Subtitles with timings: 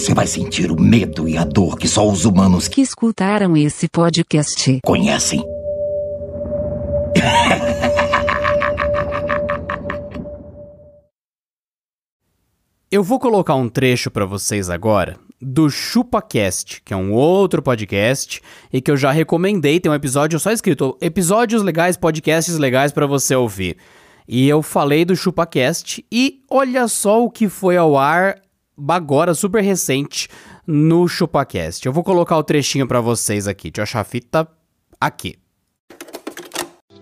[0.00, 3.86] você vai sentir o medo e a dor que só os humanos que escutaram esse
[3.86, 5.44] podcast conhecem.
[12.90, 18.40] Eu vou colocar um trecho para vocês agora do ChupaCast, que é um outro podcast
[18.72, 23.06] e que eu já recomendei, tem um episódio só escrito episódios legais, podcasts legais para
[23.06, 23.76] você ouvir.
[24.26, 28.40] E eu falei do ChupaCast e olha só o que foi ao ar
[28.88, 30.28] agora, super recente,
[30.66, 31.84] no ChupaCast.
[31.86, 33.70] Eu vou colocar o trechinho para vocês aqui.
[33.70, 34.48] Deixa eu achar a fita
[35.00, 35.36] aqui.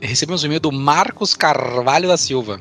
[0.00, 2.60] Recebemos um e-mail do Marcos Carvalho da Silva.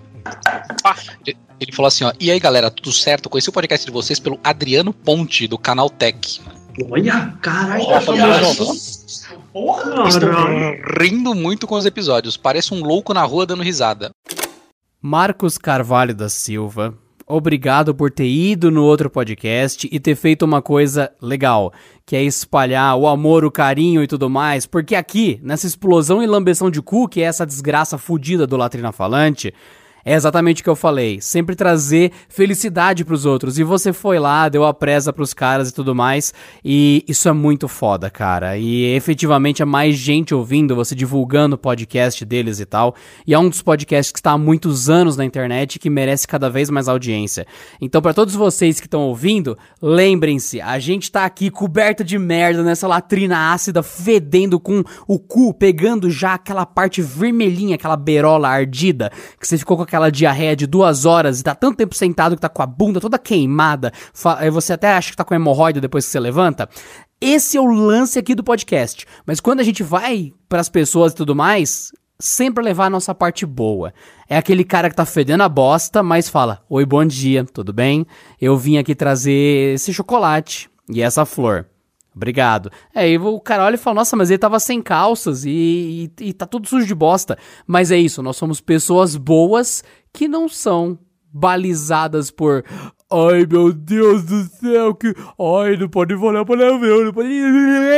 [1.59, 3.29] Ele falou assim, ó, e aí galera, tudo certo?
[3.29, 6.41] Conheci o podcast de vocês pelo Adriano Ponte, do canal Tech.
[6.89, 7.85] Olha, caralho.
[9.53, 10.29] Porra, Estou
[10.99, 12.37] rindo muito com os episódios.
[12.37, 14.11] Parece um louco na rua dando risada.
[15.01, 16.93] Marcos Carvalho da Silva,
[17.27, 21.73] obrigado por ter ido no outro podcast e ter feito uma coisa legal,
[22.05, 26.25] que é espalhar o amor, o carinho e tudo mais, porque aqui, nessa explosão e
[26.25, 29.53] lambeção de cu, que é essa desgraça fodida do Latrina Falante,
[30.07, 31.19] é exatamente o que eu falei.
[31.19, 33.59] Sempre trazer felicidade pros outros.
[33.59, 36.33] E você foi lá, deu a presa pros caras e tudo mais.
[36.63, 38.57] E isso é muito foda, cara.
[38.57, 42.95] E efetivamente é mais gente ouvindo, você divulgando o podcast deles e tal.
[43.27, 46.25] E é um dos podcasts que está há muitos anos na internet e que merece
[46.25, 47.45] cada vez mais audiência.
[47.81, 52.63] Então, para todos vocês que estão ouvindo, lembrem-se, a gente tá aqui coberto de merda
[52.63, 59.11] nessa latrina ácida, fedendo com o cu, pegando já aquela parte vermelhinha, aquela berola ardida,
[59.37, 62.35] que você ficou com aquela aquela diarreia de duas horas e tá tanto tempo sentado
[62.35, 63.91] que tá com a bunda toda queimada,
[64.51, 66.69] você até acha que tá com hemorroida depois que você levanta.
[67.19, 69.05] Esse é o lance aqui do podcast.
[69.25, 73.13] Mas quando a gente vai para as pessoas e tudo mais, sempre levar a nossa
[73.13, 73.91] parte boa.
[74.29, 78.05] É aquele cara que tá fedendo a bosta, mas fala: Oi, bom dia, tudo bem?
[78.39, 81.67] Eu vim aqui trazer esse chocolate e essa flor.
[82.17, 82.71] Obrigado.
[82.93, 86.29] É, aí o cara olha e fala, nossa, mas ele tava sem calças e, e,
[86.29, 87.37] e tá tudo sujo de bosta.
[87.65, 90.97] Mas é isso, nós somos pessoas boas que não são
[91.31, 92.63] balizadas por
[93.09, 95.13] Ai, meu Deus do céu, que.
[95.39, 97.29] Ai, não pode falar palavrão, não pode.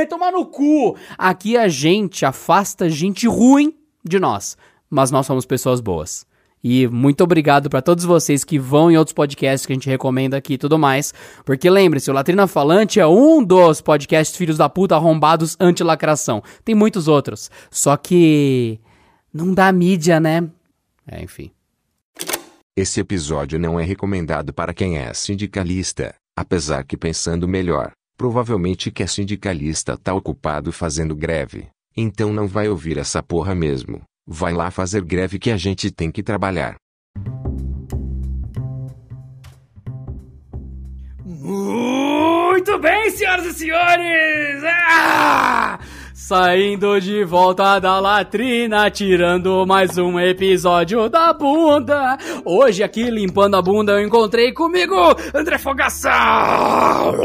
[0.08, 0.96] Tomar no cu!
[1.18, 4.56] Aqui a gente afasta gente ruim de nós,
[4.90, 6.28] mas nós somos pessoas boas.
[6.64, 10.38] E muito obrigado para todos vocês que vão em outros podcasts que a gente recomenda
[10.38, 11.14] aqui e tudo mais.
[11.46, 16.44] Porque lembre-se, o Latrina Falante é um dos podcasts filhos da puta arrombados anti-lacração.
[16.66, 17.50] Tem muitos outros.
[17.72, 18.80] Só que.
[19.34, 20.50] Não dá mídia, né?
[21.08, 21.52] É, enfim.
[22.76, 29.03] Esse episódio não é recomendado para quem é sindicalista, apesar que pensando melhor, provavelmente que
[29.03, 31.68] é sindicalista tá ocupado fazendo greve.
[31.96, 34.02] Então não vai ouvir essa porra mesmo.
[34.31, 36.75] Vai lá fazer greve que a gente tem que trabalhar.
[41.25, 44.63] Muito bem, senhoras e senhores!
[44.63, 45.79] Ah!
[46.29, 52.19] Saindo de volta da latrina, tirando mais um episódio da bunda.
[52.45, 54.95] Hoje aqui limpando a bunda eu encontrei comigo
[55.34, 56.12] André Fogação.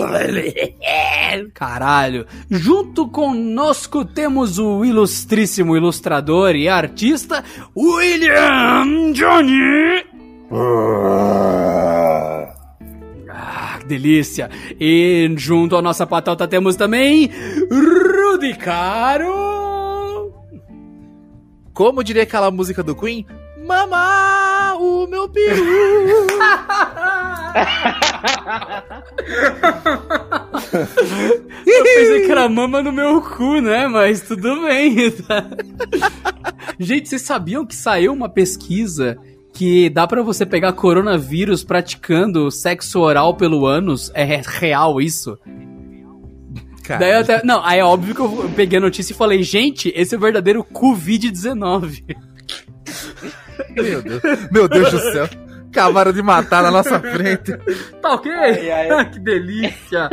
[1.52, 2.24] Caralho.
[2.48, 7.44] Junto conosco temos o ilustríssimo ilustrador e artista
[7.76, 10.02] William Johnny.
[13.28, 14.48] Ah, que delícia!
[14.80, 17.30] E junto à nossa patota temos também
[18.34, 20.34] Rudy Caro.
[21.72, 23.24] Como diria aquela música do Queen?
[23.64, 25.54] Mama, o meu peru.
[31.64, 33.86] Eu pensei que era mama no meu cu, né?
[33.86, 35.12] Mas tudo bem.
[35.12, 35.48] Tá?
[36.76, 39.16] Gente, vocês sabiam que saiu uma pesquisa
[39.52, 44.10] que dá para você pegar coronavírus praticando sexo oral pelo ânus?
[44.12, 45.38] É real isso?
[46.88, 49.92] Daí eu até, não, aí é óbvio que eu peguei a notícia e falei, gente,
[49.94, 52.04] esse é o verdadeiro Covid-19.
[53.74, 54.22] Meu Deus,
[54.52, 55.28] meu Deus do céu.
[55.68, 57.56] Acabaram de matar na nossa frente.
[58.00, 58.30] Tá ok?
[58.30, 59.10] Ai, ai.
[59.10, 60.08] que delícia.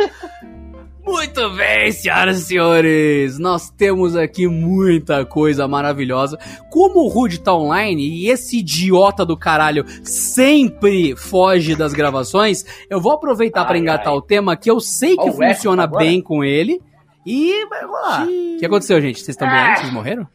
[1.03, 6.37] Muito bem, senhoras e senhores, nós temos aqui muita coisa maravilhosa.
[6.69, 13.01] Como o Rude tá online e esse idiota do caralho sempre foge das gravações, eu
[13.01, 14.17] vou aproveitar para engatar ai.
[14.17, 16.79] o tema que eu sei que oh, funciona bem com ele
[17.25, 18.27] e vai rolar.
[18.27, 19.19] O que aconteceu, gente?
[19.19, 19.57] Vocês estão bem?
[19.57, 19.75] Ah.
[19.77, 20.27] Vocês morreram?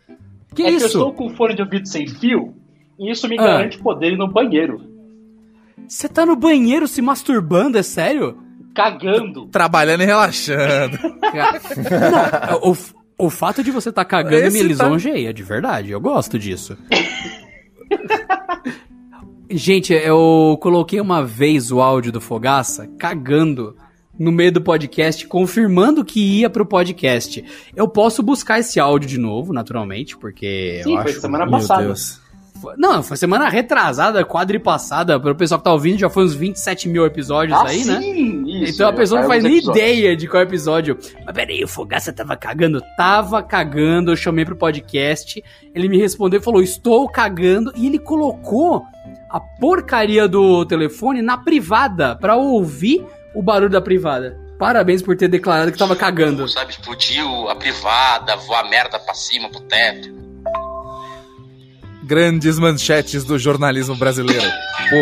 [0.54, 0.78] Que é isso?
[0.78, 2.54] que eu estou com fone de ouvido sem fio
[2.98, 3.42] e isso me ah.
[3.42, 4.80] garante poder ir no banheiro.
[5.86, 8.45] Você tá no banheiro se masturbando, é sério?
[8.76, 9.46] Cagando.
[9.46, 10.98] Trabalhando e relaxando.
[12.50, 12.76] Não, o,
[13.26, 15.32] o fato de você estar tá cagando Esse me tá- lisonjeia, tá...
[15.32, 15.90] de verdade.
[15.90, 16.76] Eu gosto disso.
[19.48, 23.76] Gente, eu coloquei uma vez o áudio do Fogaça cagando
[24.18, 27.44] no meio do podcast, confirmando que ia pro podcast.
[27.74, 31.20] Eu posso buscar esse áudio de novo, naturalmente, porque Sim, eu foi acho...
[31.20, 31.84] semana Meu passada.
[31.84, 32.20] Deus.
[32.78, 35.18] Não, foi semana retrasada, quadripassada.
[35.20, 38.00] Para o pessoal que tá ouvindo, já foi uns 27 mil episódios Ah, aí, né?
[38.00, 38.74] sim, isso.
[38.74, 39.84] então a é, pessoa não faz nem episódios.
[39.84, 40.98] ideia de qual episódio.
[41.24, 42.80] Mas peraí, o Fogaça tava cagando?
[42.96, 45.42] Tava cagando, eu chamei pro podcast.
[45.74, 47.72] Ele me respondeu e falou: Estou cagando.
[47.76, 48.82] E ele colocou
[49.30, 53.04] a porcaria do telefone na privada pra ouvir
[53.34, 54.38] o barulho da privada.
[54.58, 56.48] Parabéns por ter declarado que tava cagando.
[56.48, 60.08] Sabe, explodiu a privada, voar merda pra cima, pro teto.
[62.06, 64.46] Grandes manchetes do jornalismo brasileiro.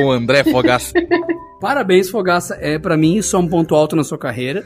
[0.03, 0.93] O André Fogaça.
[1.61, 2.57] Parabéns, Fogaça.
[2.61, 4.65] É, para mim, isso é um ponto alto na sua carreira.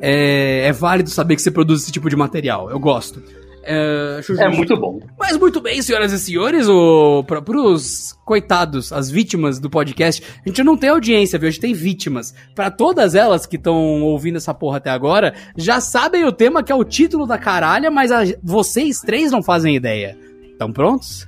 [0.00, 2.70] É, é válido saber que você produz esse tipo de material.
[2.70, 3.22] Eu gosto.
[3.70, 4.20] É.
[4.38, 4.98] É muito bom.
[5.18, 10.48] Mas muito bem, senhoras e senhores, o, pra, pros coitados, as vítimas do podcast, a
[10.48, 11.48] gente não tem audiência, viu?
[11.48, 12.34] A gente tem vítimas.
[12.54, 16.72] Pra todas elas que estão ouvindo essa porra até agora, já sabem o tema que
[16.72, 20.16] é o título da caralha, mas a- vocês três não fazem ideia.
[20.50, 21.27] Estão prontos?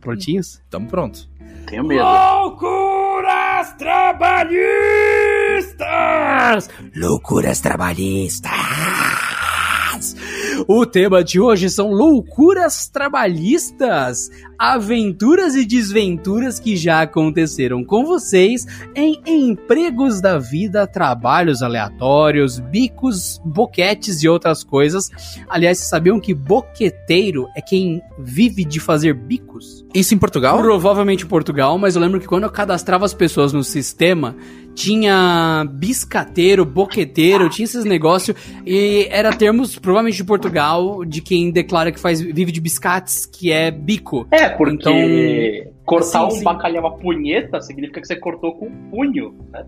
[0.00, 0.62] Prontinhos?
[0.70, 1.28] Tamo pronto.
[1.66, 2.02] Tenho medo.
[2.02, 4.62] Loucuras trabalhistas!
[6.94, 8.52] Loucuras trabalhistas.
[10.68, 18.66] O tema de hoje são loucuras trabalhistas, aventuras e desventuras que já aconteceram com vocês
[18.94, 25.10] em empregos da vida, trabalhos aleatórios, bicos, boquetes e outras coisas.
[25.48, 29.84] Aliás, vocês sabiam que boqueteiro é quem vive de fazer bicos?
[29.94, 30.58] Isso em Portugal?
[30.58, 34.36] Provavelmente em Portugal, mas eu lembro que quando eu cadastrava as pessoas no sistema,
[34.74, 38.36] tinha biscateiro, boqueteiro, tinha esses negócios,
[38.66, 43.52] e era termos, provavelmente de Portugal, de quem declara que faz, vive de biscates, que
[43.52, 44.26] é bico.
[44.30, 46.44] É, porque Então- cortar Sim, um sim.
[46.44, 49.64] bacalhau a punheta significa que você cortou com um punho, né?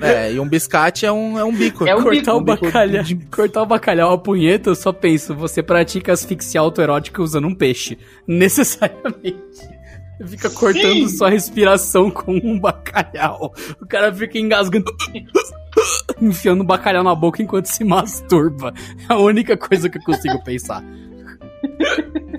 [0.00, 1.86] É, e um biscate é um, é um bico.
[1.86, 4.74] É um cortar bico, o um bico bacalhau, de- cortar o bacalhau a punheta, eu
[4.74, 7.96] só penso, você pratica asfixia autoerótica usando um peixe.
[8.26, 9.75] Necessariamente.
[10.24, 11.08] Fica cortando Sim.
[11.08, 13.52] sua respiração com um bacalhau.
[13.80, 14.86] O cara fica engasgando,
[16.20, 18.72] enfiando o bacalhau na boca enquanto se masturba.
[19.08, 20.82] É a única coisa que eu consigo pensar.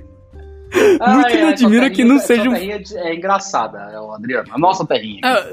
[0.74, 4.50] Muito me essa admira que não seja um- é É engraçada, é Adriano.
[4.52, 5.22] A nossa terrinha.
[5.24, 5.48] Ah,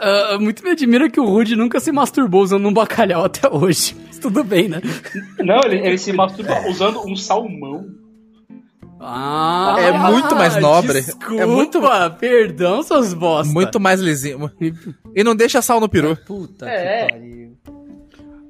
[0.00, 3.94] ah, muito me admira que o Rude nunca se masturbou usando um bacalhau até hoje.
[4.06, 4.80] Mas tudo bem, né?
[5.38, 7.86] Não, ele, ele se masturba usando um salmão.
[9.02, 11.00] Ah, É muito mais nobre.
[11.00, 11.80] Desculpa, É muito-
[12.18, 13.52] perdão, suas bosta.
[13.52, 14.50] Muito mais lisinho.
[15.16, 16.16] E não deixa sal no peru.
[16.26, 17.06] Puta É.
[17.06, 17.50] que pariu.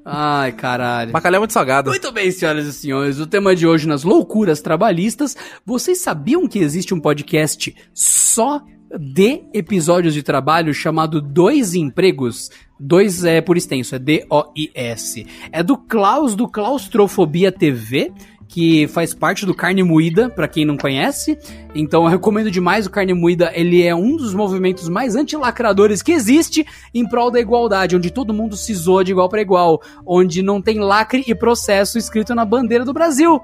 [0.03, 1.11] Ai, caralho.
[1.11, 1.89] Bacalhau é muito salgado.
[1.89, 5.37] Muito bem, senhoras e senhores, o tema de hoje nas loucuras trabalhistas.
[5.65, 8.61] Vocês sabiam que existe um podcast só
[8.99, 12.49] de episódios de trabalho chamado Dois Empregos?
[12.79, 15.27] Dois é por extenso, é D-O-I-S.
[15.51, 18.11] É do Klaus, do Claustrofobia TV,
[18.51, 21.37] que faz parte do Carne Moída, pra quem não conhece.
[21.73, 26.11] Então eu recomendo demais o Carne Moída, ele é um dos movimentos mais antilacradores que
[26.11, 30.41] existe em prol da igualdade, onde todo mundo se zoa de igual para igual, onde
[30.41, 33.39] não tem lacre e processo escrito na bandeira do Brasil.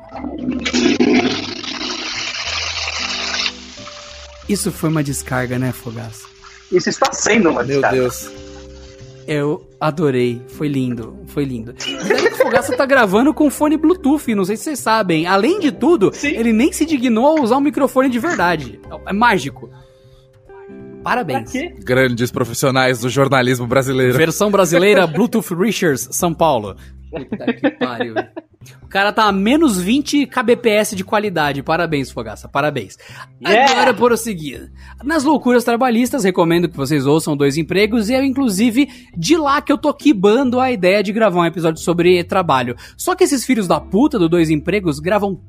[4.50, 6.28] Isso foi uma descarga, né, Fogaça?
[6.70, 7.98] Isso está sendo uma Meu descarga.
[7.98, 8.47] Deus.
[9.28, 11.76] Eu adorei, foi lindo, foi lindo.
[12.32, 15.28] O Fogaça tá gravando com fone Bluetooth, não sei se vocês sabem.
[15.28, 16.30] Além de tudo, Sim.
[16.30, 18.80] ele nem se dignou a usar um microfone de verdade.
[19.06, 19.70] É mágico.
[21.04, 21.52] Parabéns.
[21.84, 24.18] Grandes profissionais do jornalismo brasileiro.
[24.18, 26.76] Versão brasileira Bluetooth Richards, São Paulo.
[27.12, 28.16] Puta que pariu.
[28.82, 31.62] O cara tá a menos 20 kbps de qualidade.
[31.62, 32.48] Parabéns, Fogaça.
[32.48, 32.98] Parabéns.
[33.46, 33.72] Yeah!
[33.74, 34.72] Agora, prosseguir.
[35.04, 38.10] Nas loucuras trabalhistas, recomendo que vocês ouçam Dois Empregos.
[38.10, 41.82] E é, inclusive, de lá que eu tô quibando a ideia de gravar um episódio
[41.82, 42.76] sobre trabalho.
[42.96, 45.42] Só que esses filhos da puta do Dois Empregos gravam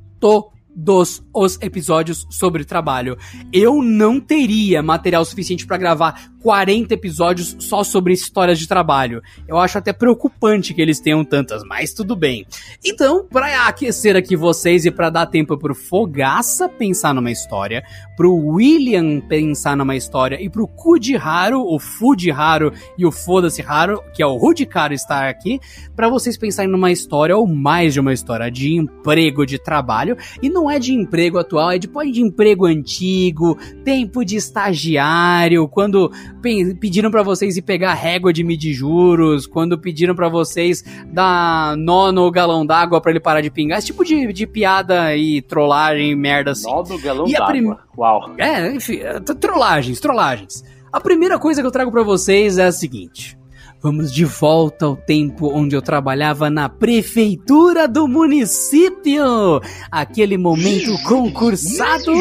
[0.84, 3.16] todos os episódios sobre trabalho.
[3.52, 9.20] Eu não teria material suficiente pra gravar 40 episódios só sobre histórias de trabalho.
[9.46, 12.46] Eu acho até preocupante que eles tenham tantas, mas tudo bem.
[12.84, 17.82] Então, pra aquecer aqui vocês e pra dar tempo pro Fogaça pensar numa história,
[18.16, 24.22] pro William pensar numa história e pro Kudiharo, o Fudiharo e o Foda-se Haro, que
[24.22, 25.60] é o Rudikaro estar aqui,
[25.94, 30.48] pra vocês pensarem numa história ou mais de uma história de emprego, de trabalho, e
[30.48, 36.10] não é de emprego atual, é de, pode de emprego antigo, tempo de estagiário, quando
[36.42, 41.76] pe- pediram pra vocês ir pegar régua de medir juros, quando pediram pra vocês dar
[41.76, 45.40] nó no galão d'água pra ele parar de pingar, esse tipo de, de piada e
[45.42, 46.68] trollagem, merda assim.
[46.70, 47.46] Nó do galão d'água.
[47.48, 48.30] prim- Uau.
[48.38, 50.64] É, enfim, é, trollagens, trollagens.
[50.92, 53.37] A primeira coisa que eu trago pra vocês é a seguinte.
[53.80, 59.60] Vamos de volta ao tempo onde eu trabalhava na prefeitura do município.
[59.88, 62.12] Aquele momento concursado.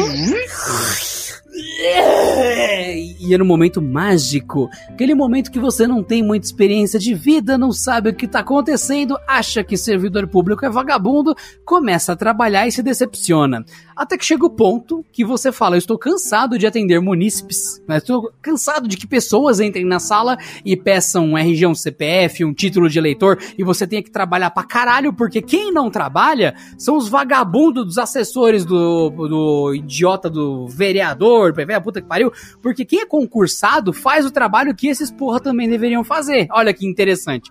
[3.20, 4.68] E era um momento mágico.
[4.88, 8.38] Aquele momento que você não tem muita experiência de vida, não sabe o que está
[8.40, 11.34] acontecendo, acha que servidor público é vagabundo,
[11.64, 13.64] começa a trabalhar e se decepciona.
[13.98, 17.82] Até que chega o ponto que você fala: Eu estou cansado de atender munícipes.
[17.88, 17.96] Né?
[17.96, 22.54] Estou cansado de que pessoas entrem na sala e peçam um RG, um CPF, um
[22.54, 26.96] título de eleitor e você tenha que trabalhar pra caralho, porque quem não trabalha são
[26.96, 32.32] os vagabundos dos assessores do, do idiota do vereador, a puta que pariu.
[32.62, 36.46] Porque quem é concursado faz o trabalho que esses porra também deveriam fazer.
[36.52, 37.50] Olha que interessante.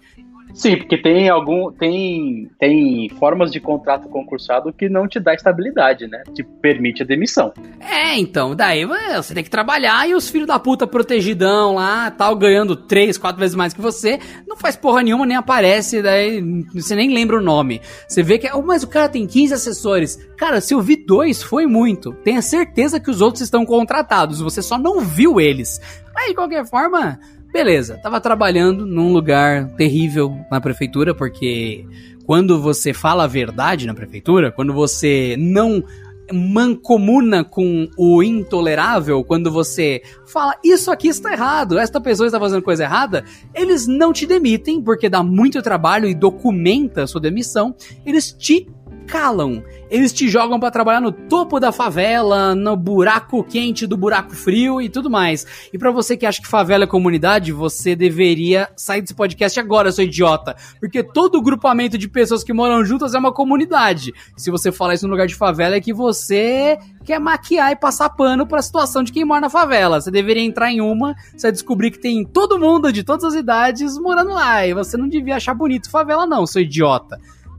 [0.54, 6.08] Sim, porque tem algum tem tem formas de contrato concursado que não te dá estabilidade,
[6.08, 6.24] né?
[6.34, 7.54] Te permite a demissão.
[7.80, 12.36] É, então, daí você tem que trabalhar e os filhos da puta protegidão lá, tal,
[12.36, 16.42] ganhando três, quatro vezes mais que você, não faz porra nenhuma, nem aparece, daí
[16.74, 17.82] você nem lembra o nome.
[18.08, 20.18] Você vê que, oh, mas o cara tem 15 assessores.
[20.38, 22.14] Cara, se eu vi dois, foi muito.
[22.24, 25.80] Tenha certeza que os outros estão contratados, você só não viu eles.
[26.14, 27.20] Mas de qualquer forma,
[27.58, 31.84] Beleza, tava trabalhando num lugar terrível na prefeitura, porque
[32.24, 35.84] quando você fala a verdade na prefeitura, quando você não
[36.32, 42.62] mancomuna com o intolerável, quando você fala isso aqui está errado, esta pessoa está fazendo
[42.62, 47.76] coisa errada, eles não te demitem porque dá muito trabalho e documenta a sua demissão,
[48.06, 48.68] eles te
[49.08, 49.64] calam.
[49.90, 54.82] Eles te jogam para trabalhar no topo da favela, no buraco quente do buraco frio
[54.82, 55.46] e tudo mais.
[55.72, 59.92] E para você que acha que favela é comunidade, você deveria sair desse podcast agora,
[59.92, 60.56] seu idiota.
[60.80, 64.14] Porque todo grupamento de pessoas que moram juntas é uma comunidade.
[64.36, 68.10] Se você falar isso no lugar de favela, é que você quer maquiar e passar
[68.10, 70.02] pano pra situação de quem mora na favela.
[70.02, 73.34] Você deveria entrar em uma, você vai descobrir que tem todo mundo de todas as
[73.34, 74.68] idades morando lá.
[74.68, 77.18] E você não devia achar bonito favela, não, seu idiota.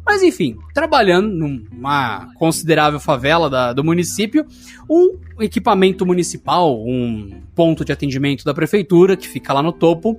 [0.08, 4.46] Mas enfim, trabalhando numa considerável favela da, do município,
[4.88, 10.18] um equipamento municipal, um ponto de atendimento da prefeitura, que fica lá no topo,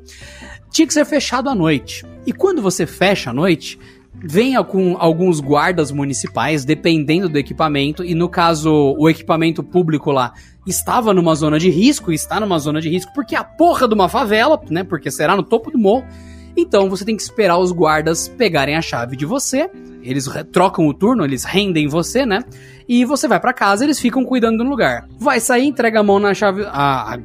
[0.70, 2.06] tinha que ser fechado à noite.
[2.24, 3.80] E quando você fecha à noite,
[4.14, 10.34] vem com alguns guardas municipais, dependendo do equipamento, e no caso, o equipamento público lá
[10.68, 14.08] estava numa zona de risco, está numa zona de risco, porque a porra de uma
[14.08, 14.84] favela, né?
[14.84, 16.06] Porque será no topo do morro
[16.60, 19.70] então você tem que esperar os guardas pegarem a chave de você.
[20.02, 22.44] Eles trocam o turno, eles rendem você, né?
[22.88, 25.08] E você vai para casa, eles ficam cuidando do lugar.
[25.20, 26.64] Vai sair, entrega a mão na chave.
[26.66, 27.20] A, a,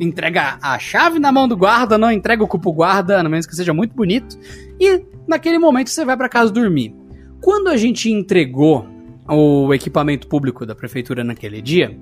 [0.00, 3.54] entrega a chave na mão do guarda, não entrega o cupo guarda, a menos que
[3.54, 4.38] seja muito bonito.
[4.80, 6.94] E naquele momento você vai para casa dormir.
[7.40, 8.86] Quando a gente entregou
[9.28, 11.96] o equipamento público da prefeitura naquele dia,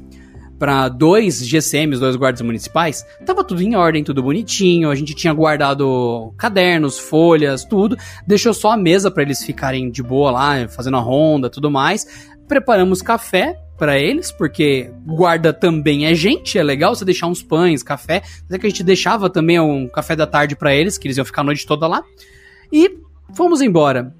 [0.59, 4.91] para dois GCMs, dois guardas municipais, tava tudo em ordem, tudo bonitinho.
[4.91, 7.97] A gente tinha guardado cadernos, folhas, tudo.
[8.27, 12.31] Deixou só a mesa para eles ficarem de boa lá, fazendo a ronda, tudo mais.
[12.47, 17.83] Preparamos café para eles, porque guarda também é gente, é legal você deixar uns pães,
[17.83, 18.23] café.
[18.43, 21.17] Mas é que a gente deixava também um café da tarde para eles, que eles
[21.17, 22.03] iam ficar a noite toda lá.
[22.73, 22.99] E
[23.35, 24.15] fomos embora.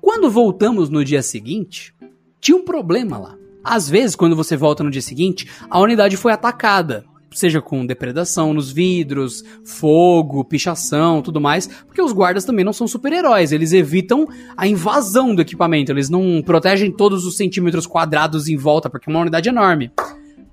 [0.00, 1.92] Quando voltamos no dia seguinte,
[2.40, 3.36] tinha um problema lá.
[3.68, 7.04] Às vezes, quando você volta no dia seguinte, a unidade foi atacada.
[7.32, 12.86] Seja com depredação nos vidros, fogo, pichação, tudo mais, porque os guardas também não são
[12.86, 14.24] super-heróis, eles evitam
[14.56, 19.12] a invasão do equipamento, eles não protegem todos os centímetros quadrados em volta, porque é
[19.12, 19.90] uma unidade enorme.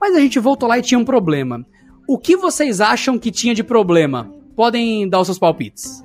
[0.01, 1.63] Mas a gente voltou lá e tinha um problema.
[2.08, 4.29] O que vocês acham que tinha de problema?
[4.55, 6.03] Podem dar os seus palpites.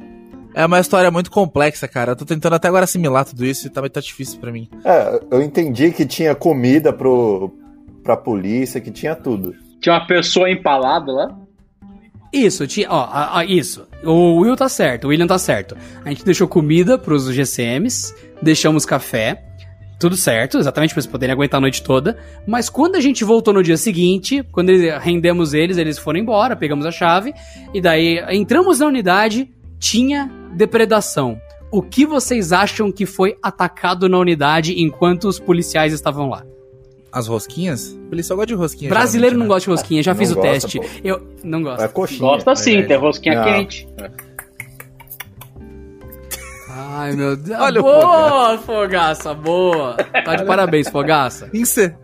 [0.58, 2.10] É uma história muito complexa, cara.
[2.10, 4.68] Eu tô tentando até agora assimilar tudo isso e tá, tá difícil para mim.
[4.84, 7.54] É, eu entendi que tinha comida pro,
[8.02, 9.54] pra polícia, que tinha tudo.
[9.80, 11.38] Tinha uma pessoa empalada lá?
[12.32, 13.86] Isso, tinha, ó, ó, isso.
[14.02, 15.76] O Will tá certo, o William tá certo.
[16.04, 18.12] A gente deixou comida pros GCMs,
[18.42, 19.44] deixamos café,
[20.00, 22.18] tudo certo, exatamente para eles poderem aguentar a noite toda.
[22.44, 26.84] Mas quando a gente voltou no dia seguinte, quando rendemos eles, eles foram embora, pegamos
[26.84, 27.32] a chave,
[27.72, 29.48] e daí entramos na unidade,
[29.78, 31.40] tinha depredação.
[31.70, 36.44] O que vocês acham que foi atacado na unidade enquanto os policiais estavam lá?
[37.12, 37.92] As rosquinhas?
[37.92, 38.90] O policial gosta de rosquinha.
[38.90, 39.48] Brasileiro não né?
[39.48, 40.78] gosta de rosquinha, já não fiz o gosta, teste.
[40.78, 40.86] Pô.
[41.04, 41.82] Eu não gosto.
[41.82, 42.20] É coxinha.
[42.20, 42.82] Gosta sim, é.
[42.82, 43.44] tem rosquinha não.
[43.44, 43.88] quente.
[46.70, 47.56] Ai, meu Deus.
[47.60, 49.94] Olha boa, o Fogaça, boa.
[50.24, 51.50] Tá de parabéns, Fogaça.
[51.52, 51.96] Inser...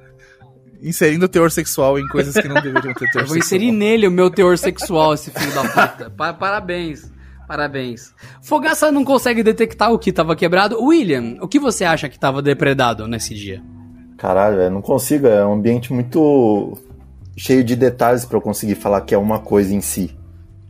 [0.83, 3.25] Inserindo teor sexual em coisas que não deveriam ter teor sexual.
[3.25, 6.11] Eu vou inserir nele o meu teor sexual, esse filho da puta.
[6.35, 7.14] Parabéns.
[7.47, 8.15] Parabéns.
[8.43, 10.83] Fogaça não consegue detectar o que estava quebrado.
[10.83, 13.63] William, o que você acha que estava depredado nesse dia?
[14.17, 15.27] Caralho, eu não consigo.
[15.27, 16.79] É um ambiente muito
[17.37, 20.17] cheio de detalhes para eu conseguir falar que é uma coisa em si.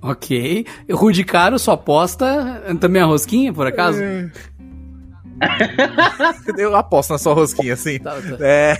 [0.02, 0.66] Ok.
[0.90, 4.02] Rude Caro, sua aposta também a rosquinha, por acaso?
[6.56, 7.98] Eu aposto na sua rosquinha, assim.
[7.98, 8.36] Tá, tá.
[8.40, 8.76] É.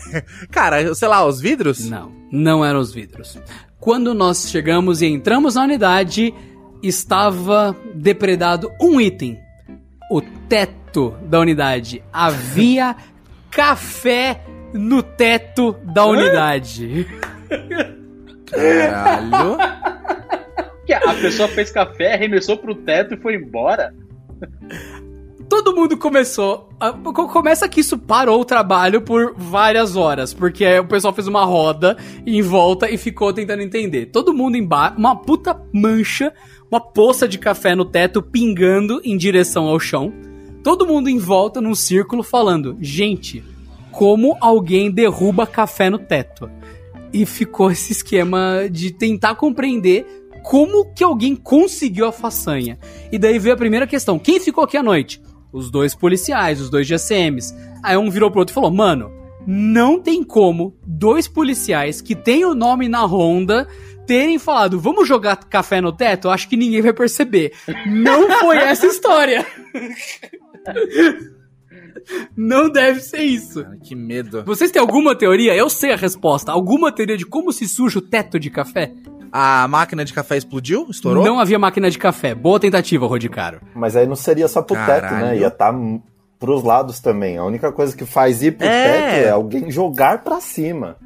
[0.51, 1.89] Cara, sei lá, os vidros?
[1.89, 3.39] Não, não eram os vidros.
[3.81, 6.33] Quando nós chegamos e entramos na unidade,
[6.88, 9.38] estava depredado um item.
[10.11, 12.03] O teto da unidade.
[12.12, 12.95] Havia
[13.50, 14.41] café
[14.73, 17.07] no teto da unidade.
[18.47, 19.57] Caralho.
[20.87, 23.95] Que a pessoa fez café, arremessou pro teto e foi embora.
[25.49, 26.69] Todo mundo começou.
[26.81, 31.14] a- co- começa que isso parou o trabalho por várias horas, porque aí o pessoal
[31.14, 34.07] fez uma roda em volta e ficou tentando entender.
[34.07, 36.33] Todo mundo embaixo, uma puta mancha,
[36.75, 40.12] uma poça de café no teto pingando em direção ao chão.
[40.61, 43.45] Todo mundo em volta num círculo falando: gente,
[43.93, 46.50] como alguém derruba café no teto?
[47.12, 50.04] E ficou esse esquema de tentar compreender
[50.43, 52.76] como que alguém conseguiu a façanha.
[53.12, 55.23] E daí veio a primeira questão: quem ficou aqui à noite?
[55.52, 57.54] Os dois policiais, os dois GCMs.
[57.85, 59.12] Aí um virou pro outro e falou: Mano,
[59.47, 63.69] não tem como dois policiais que têm o nome na ronda
[64.07, 66.29] terem falado, vamos jogar café no teto?
[66.29, 67.53] Eu acho que ninguém vai perceber.
[67.87, 69.47] Não foi essa história.
[72.37, 73.63] Não deve ser isso.
[73.63, 74.45] Cara, que medo.
[74.45, 75.55] Vocês têm alguma teoria?
[75.55, 76.53] Eu sei a resposta.
[76.53, 78.93] Alguma teoria de como se suja o teto de café?
[79.33, 80.87] A máquina de café explodiu?
[80.91, 81.25] Estourou?
[81.25, 82.35] Não havia máquina de café.
[82.35, 83.61] Boa tentativa, Rodicaro.
[83.75, 85.01] Mas aí não seria só pro teto, né?
[85.01, 85.41] Caralho.
[85.41, 85.73] Ia estar
[86.38, 87.37] pros lados também.
[87.38, 88.85] A única coisa que faz ir pro É.
[88.85, 90.97] teto é alguém jogar pra cima.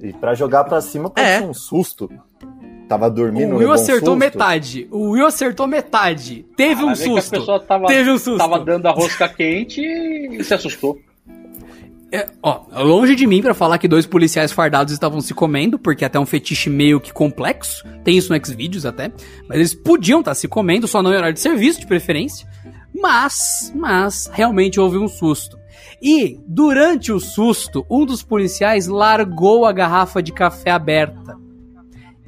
[0.00, 1.38] E pra jogar pra cima pode É.
[1.38, 2.10] ser um susto.
[2.88, 4.16] Tava dormindo, O Will um acertou susto.
[4.16, 4.88] metade.
[4.90, 6.44] O Will acertou metade.
[6.56, 7.30] Teve um Vai ver que a susto.
[7.30, 8.38] pessoa tava, Teve um susto.
[8.38, 10.98] tava dando a rosca quente e se assustou.
[12.14, 16.04] É, ó, longe de mim pra falar que dois policiais fardados estavam se comendo, porque
[16.04, 17.82] até é um fetiche meio que complexo.
[18.04, 19.10] Tem isso no Xvideos até.
[19.48, 22.46] Mas eles podiam estar se comendo, só não em horário de serviço, de preferência.
[22.94, 25.58] Mas, mas, realmente houve um susto.
[26.00, 31.38] E, durante o susto, um dos policiais largou a garrafa de café aberta.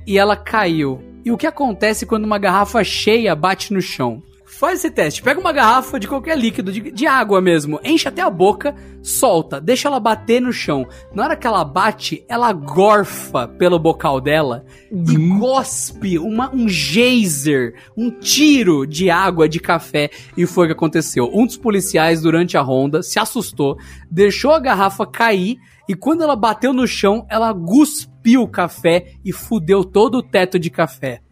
[0.07, 1.03] E ela caiu.
[1.25, 4.23] E o que acontece quando uma garrafa cheia bate no chão?
[4.59, 5.21] Faz esse teste.
[5.21, 9.61] Pega uma garrafa de qualquer líquido, de, de água mesmo, enche até a boca, solta,
[9.61, 10.87] deixa ela bater no chão.
[11.13, 17.75] Na hora que ela bate, ela gorfa pelo bocal dela e cospe uma, um geyser,
[17.97, 20.09] um tiro de água de café.
[20.37, 21.29] E foi o que aconteceu.
[21.35, 23.77] Um dos policiais, durante a ronda, se assustou,
[24.09, 29.33] deixou a garrafa cair e quando ela bateu no chão, ela cuspiu o café e
[29.33, 31.24] fudeu todo o teto de café.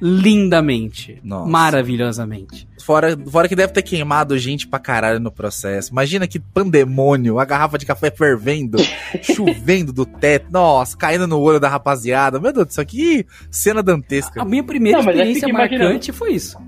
[0.00, 1.20] Lindamente.
[1.22, 1.50] Nossa.
[1.50, 2.66] Maravilhosamente.
[2.82, 5.92] Fora, fora que deve ter queimado gente pra caralho no processo.
[5.92, 8.78] Imagina que pandemônio, a garrafa de café fervendo,
[9.22, 12.40] chovendo do teto, nossa, caindo no olho da rapaziada.
[12.40, 14.40] Meu Deus do céu, que cena dantesca.
[14.40, 16.58] A minha primeira Não, mas aí experiência marcante foi isso.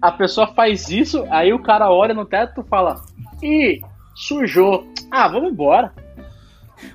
[0.00, 3.02] A pessoa faz isso, aí o cara olha no teto e fala:
[3.42, 3.80] Ih,
[4.14, 4.86] sujou.
[5.10, 5.92] Ah, vamos embora.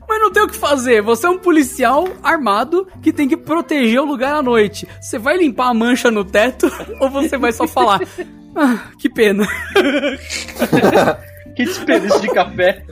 [0.07, 1.01] Mas não tem o que fazer.
[1.01, 4.87] Você é um policial armado que tem que proteger o lugar à noite.
[5.01, 8.01] Você vai limpar a mancha no teto ou você vai só falar?
[8.55, 9.47] Ah, que pena.
[11.55, 12.83] Que desperdício de café.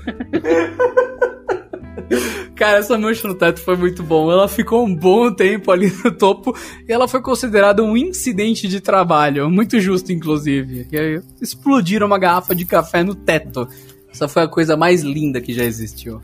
[2.55, 4.31] Cara, essa mancha no teto foi muito bom.
[4.31, 6.55] Ela ficou um bom tempo ali no topo
[6.87, 9.49] e ela foi considerada um incidente de trabalho.
[9.49, 10.87] Muito justo, inclusive.
[10.93, 13.67] Aí explodiram uma garrafa de café no teto.
[14.11, 16.21] Essa foi a coisa mais linda que já existiu.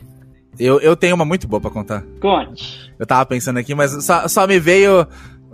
[0.60, 2.04] Eu, eu tenho uma muito boa pra contar.
[2.20, 2.92] Conte.
[2.98, 5.06] Eu tava pensando aqui, mas só, só me veio.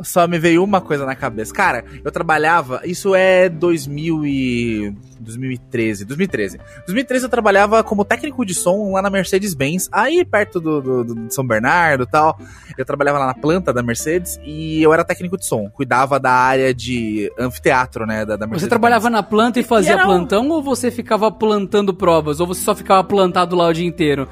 [0.02, 1.54] Só me veio uma coisa na cabeça.
[1.54, 2.82] Cara, eu trabalhava.
[2.84, 4.96] Isso é 2000 e.
[5.20, 6.04] 2013.
[6.06, 6.58] 2013.
[6.88, 11.16] 2013 eu trabalhava como técnico de som lá na Mercedes-Benz, aí perto do, do, do-
[11.28, 12.38] de São Bernardo e tal.
[12.76, 15.70] Eu trabalhava lá na planta da Mercedes e eu era técnico de som.
[15.70, 18.26] Cuidava da área de anfiteatro, né?
[18.26, 18.64] Da, da Mercedes.
[18.64, 22.40] Você trabalhava na planta e fazia um- plantão ou você ficava plantando provas?
[22.40, 24.28] Ou você só ficava plantado lá o dia inteiro?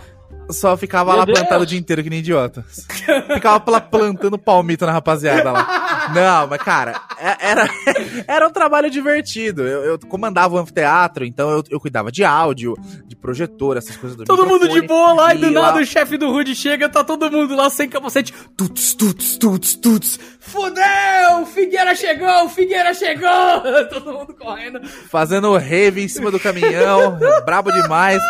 [0.51, 1.37] Só ficava Meu lá Deus.
[1.39, 2.63] plantado o dia inteiro, que nem idiota.
[3.33, 6.11] ficava lá plantando palmito na rapaziada lá.
[6.13, 7.69] Não, mas cara, é- era,
[8.27, 9.63] era um trabalho divertido.
[9.63, 14.17] Eu, eu comandava o anfiteatro, então eu, eu cuidava de áudio, de projetor, essas coisas
[14.17, 16.89] do Todo mundo de boa lá e do nada lá- o chefe do Rude chega,
[16.89, 18.33] tá todo mundo lá sem capacete.
[18.57, 20.19] Tuts, tuts, tuts, tuts.
[20.39, 21.45] Fudeu!
[21.53, 22.49] Figueira chegou!
[22.49, 23.29] Figueira chegou!
[23.89, 24.81] todo mundo correndo.
[25.09, 28.21] Fazendo rave em cima do caminhão, brabo demais.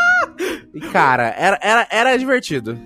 [0.74, 2.78] E cara, era, era, era divertido.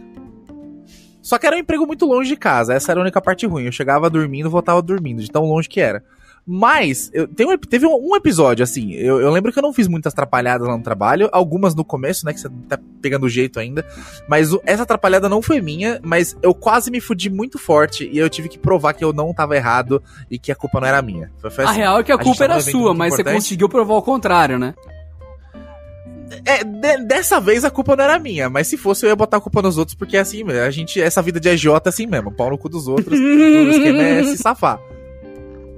[1.21, 3.65] Só que era um emprego muito longe de casa, essa era a única parte ruim.
[3.65, 6.03] Eu chegava dormindo, voltava dormindo, de tão longe que era.
[6.47, 9.73] Mas, eu, tem um, teve um, um episódio, assim, eu, eu, lembro que eu não
[9.73, 13.29] fiz muitas atrapalhadas lá no trabalho, algumas no começo, né, que você tá pegando o
[13.29, 13.83] jeito ainda,
[14.29, 18.19] mas o, essa atrapalhada não foi minha, mas eu quase me fudi muito forte e
[18.19, 21.01] eu tive que provar que eu não tava errado e que a culpa não era
[21.01, 21.31] minha.
[21.39, 23.33] Foi, foi assim, a real é que a, a culpa era sua, mas importante.
[23.33, 24.75] você conseguiu provar o contrário, né?
[26.45, 29.37] É, de, dessa vez a culpa não era minha, mas se fosse eu ia botar
[29.37, 32.07] a culpa nos outros, porque é assim, a gente, essa vida de AJ é assim
[32.07, 34.79] mesmo, pau no cu dos outros, o é se safar.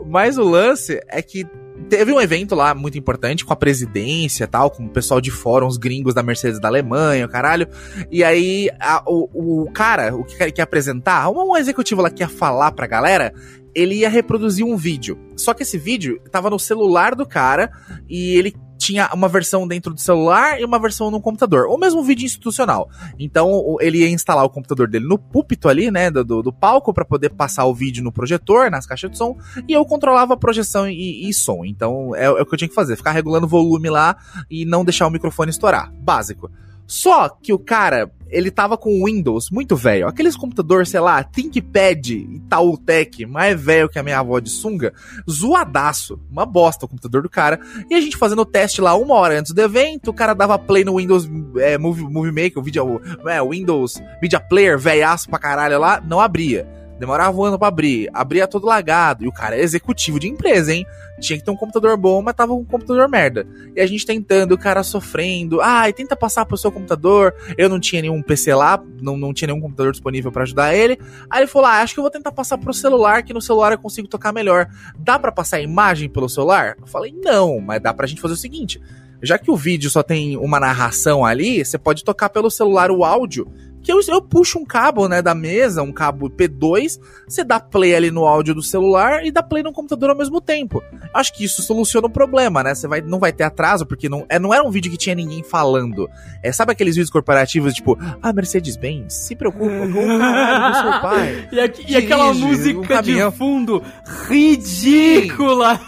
[0.05, 1.45] Mas o lance é que
[1.89, 5.65] teve um evento lá muito importante com a presidência tal, com o pessoal de fora,
[5.65, 7.67] os gringos da Mercedes da Alemanha, caralho.
[8.11, 12.23] E aí, a, o, o cara, o que quer apresentar, um, um executivo lá que
[12.23, 13.33] ia falar pra galera,
[13.75, 15.17] ele ia reproduzir um vídeo.
[15.35, 17.71] Só que esse vídeo tava no celular do cara
[18.09, 18.55] e ele
[18.87, 21.67] tinha uma versão dentro do celular e uma versão no computador.
[21.67, 22.89] O mesmo vídeo institucional.
[23.19, 27.03] Então ele ia instalar o computador dele no púlpito ali, né, do, do palco, para
[27.03, 30.89] poder passar o vídeo no projetor, nas caixas de som, e eu controlava a projeção
[30.89, 31.65] e, e som.
[31.65, 34.15] Então é, é o que eu tinha que fazer, ficar regulando o volume lá
[34.49, 35.91] e não deixar o microfone estourar.
[35.93, 36.49] Básico.
[36.87, 40.07] Só que o cara, ele tava com Windows muito velho.
[40.07, 44.93] Aqueles computadores, sei lá, ThinkPad Itaú Tech, mais velho que a minha avó de sunga,
[45.29, 46.17] zoadaço.
[46.31, 47.59] Uma bosta o computador do cara.
[47.89, 50.57] E a gente fazendo o teste lá uma hora antes do evento, o cara dava
[50.57, 55.37] play no Windows é, Movie, Movie Maker, o video, é, Windows Media Player, velhaço pra
[55.37, 56.67] caralho lá, não abria.
[56.99, 58.09] Demorava um ano pra abrir.
[58.13, 59.23] Abria todo lagado.
[59.23, 60.85] E o cara é executivo de empresa, hein?
[61.19, 63.47] Tinha que ter um computador bom, mas tava um computador merda.
[63.75, 65.61] E a gente tentando, o cara sofrendo.
[65.61, 67.33] Ai, ah, tenta passar pro seu computador.
[67.57, 70.99] Eu não tinha nenhum PC lá, não, não tinha nenhum computador disponível para ajudar ele.
[71.29, 73.71] Aí ele falou: ah, acho que eu vou tentar passar pro celular, que no celular
[73.71, 74.67] eu consigo tocar melhor.
[74.97, 76.75] Dá para passar a imagem pelo celular?
[76.79, 78.79] Eu falei: não, mas dá pra gente fazer o seguinte.
[79.21, 83.03] Já que o vídeo só tem uma narração ali, você pode tocar pelo celular o
[83.03, 83.51] áudio
[83.83, 87.95] que eu, eu puxo um cabo, né, da mesa, um cabo P2, você dá play
[87.95, 90.83] ali no áudio do celular e dá play no computador ao mesmo tempo.
[91.13, 92.75] Acho que isso soluciona o problema, né?
[92.75, 95.15] Você vai, não vai ter atraso, porque não, é, não era um vídeo que tinha
[95.15, 96.09] ninguém falando.
[96.43, 101.01] É, sabe aqueles vídeos corporativos, tipo, ah, Mercedes-Benz, se preocupa com o caralho do seu
[101.01, 101.49] pai.
[101.51, 103.83] e, aqui, e aquela música um de fundo
[104.27, 105.79] ridícula.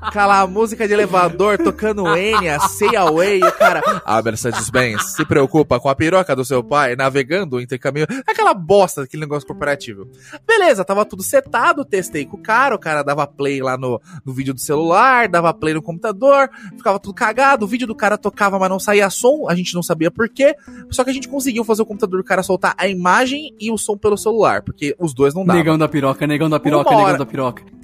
[0.00, 5.78] Aquela música de elevador tocando Enya, Say Away, e o cara, ah, Mercedes-Benz, se preocupa
[5.78, 8.06] com a piroca do seu pai, navegando entre caminho.
[8.26, 10.08] Aquela bosta daquele negócio corporativo.
[10.46, 14.32] Beleza, tava tudo setado, testei com o cara, o cara dava play lá no, no
[14.32, 18.58] vídeo do celular, dava play no computador, ficava tudo cagado, o vídeo do cara tocava,
[18.58, 20.54] mas não saía som, a gente não sabia por quê.
[20.90, 23.78] Só que a gente conseguiu fazer o computador do cara soltar a imagem e o
[23.78, 25.60] som pelo celular, porque os dois não davam.
[25.60, 27.79] Negão da piroca, negão da piroca, negão da piroca.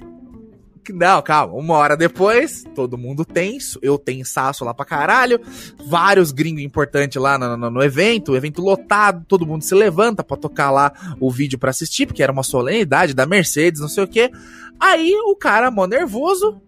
[0.93, 1.53] Não, calma.
[1.55, 3.79] Uma hora depois, todo mundo tenso.
[3.81, 5.39] Eu tensaço lá pra caralho.
[5.87, 8.35] Vários gringos importantes lá no, no, no, evento.
[8.35, 9.25] evento lotado.
[9.27, 13.13] Todo mundo se levanta pra tocar lá o vídeo pra assistir, porque era uma solenidade
[13.13, 14.31] da Mercedes, não sei o quê.
[14.79, 16.61] Aí o cara, mó nervoso.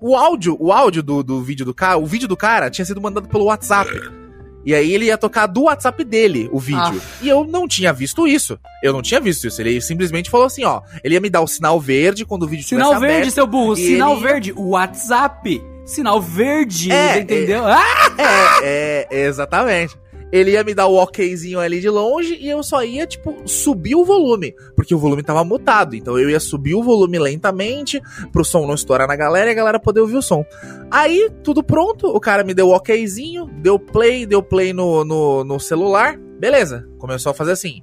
[0.00, 3.00] O áudio, o áudio do, do vídeo do cara, o vídeo do cara tinha sido
[3.00, 4.19] mandado pelo WhatsApp.
[4.64, 7.00] E aí ele ia tocar do WhatsApp dele o vídeo.
[7.02, 7.18] Ah.
[7.22, 8.58] E eu não tinha visto isso.
[8.82, 9.60] Eu não tinha visto isso.
[9.60, 10.82] Ele simplesmente falou assim, ó.
[11.02, 13.76] Ele ia me dar o sinal verde quando o vídeo Sinal verde, aberto, seu burro.
[13.76, 14.22] Sinal ele...
[14.22, 14.52] verde.
[14.56, 15.62] WhatsApp.
[15.84, 16.92] Sinal verde.
[16.92, 17.66] É, entendeu?
[17.66, 18.60] É, ah!
[18.62, 19.96] é, é, exatamente
[20.32, 23.94] ele ia me dar o okzinho ali de longe e eu só ia, tipo, subir
[23.94, 25.94] o volume, porque o volume tava mutado.
[25.96, 28.00] Então eu ia subir o volume lentamente
[28.32, 30.44] pro som não estourar na galera e a galera poder ouvir o som.
[30.90, 35.44] Aí, tudo pronto, o cara me deu o okzinho, deu play, deu play no, no,
[35.44, 36.88] no celular, beleza.
[36.98, 37.82] Começou a fazer assim.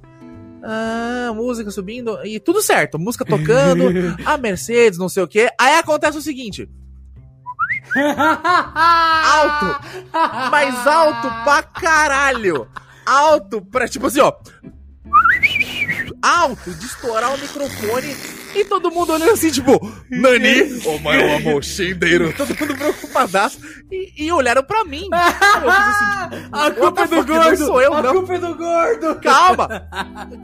[0.62, 3.84] Ah, música subindo e tudo certo, música tocando,
[4.26, 5.48] a Mercedes, não sei o que.
[5.58, 6.68] Aí acontece o seguinte:
[8.74, 9.80] alto!
[10.50, 12.68] Mais alto pra caralho!
[13.06, 14.32] Alto pra, tipo assim, ó.
[16.20, 18.16] Alto de estourar o microfone
[18.54, 19.78] e todo mundo olhando assim, tipo,
[20.10, 22.32] Nani, o maior amor shendeiro.
[22.36, 23.58] Todo mundo preocupadaço.
[23.90, 25.08] E, e olharam pra mim.
[25.62, 27.50] Eu assim, tipo, a culpa é do gordo.
[27.50, 28.14] Não sou eu, a não.
[28.14, 29.14] culpa é do gordo.
[29.20, 29.68] Calma.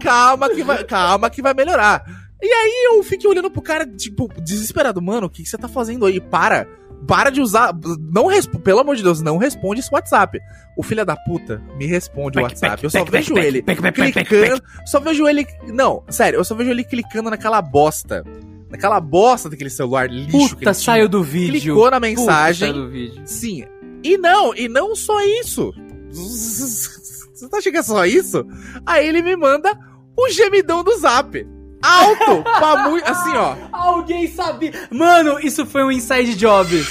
[0.00, 2.04] Calma que vai, calma que vai melhorar.
[2.42, 5.00] E aí eu fiquei olhando pro cara, tipo, desesperado.
[5.00, 6.20] Mano, o que, que você tá fazendo aí?
[6.20, 6.68] Para
[7.06, 7.72] para de usar.
[8.12, 8.28] Não
[8.62, 10.38] pelo amor de Deus, não responde esse WhatsApp.
[10.76, 12.82] O filho da puta me responde o WhatsApp.
[12.82, 14.62] eu só vejo ele clicando.
[14.86, 15.46] Só vejo ele.
[15.68, 18.24] Não, sério, eu só vejo ele clicando naquela bosta.
[18.70, 21.74] Naquela bosta daquele celular lixo Puta, saiu do vídeo.
[21.74, 22.72] Clicou na mensagem.
[22.72, 23.22] Puta, saiu do vídeo.
[23.24, 23.64] Sim.
[24.02, 25.72] E não, e não só isso.
[26.10, 28.44] Você tá chegando só isso?
[28.84, 29.78] Aí ele me manda
[30.16, 31.46] o gemidão do zap
[31.84, 33.08] alto pra muito.
[33.10, 33.56] Assim, ó.
[33.72, 34.72] Alguém sabia.
[34.90, 36.84] Mano, isso foi um inside job.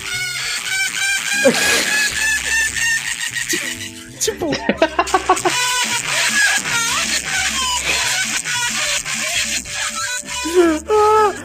[4.19, 4.51] tipo.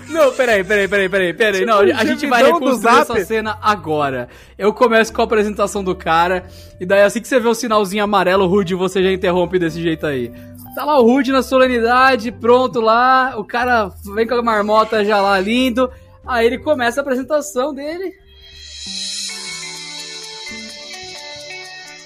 [0.08, 1.64] Não, peraí, peraí, peraí, peraí, peraí.
[1.64, 3.12] Não, a gente vai reconstruir Zap.
[3.12, 4.28] essa cena agora.
[4.58, 6.44] Eu começo com a apresentação do cara,
[6.80, 9.80] e daí assim que você vê o sinalzinho amarelo, o Rude, você já interrompe desse
[9.80, 10.32] jeito aí.
[10.78, 15.20] Tá lá o Rude na solenidade, pronto lá, o cara vem com a marmota já
[15.20, 15.90] lá lindo,
[16.24, 18.12] aí ele começa a apresentação dele.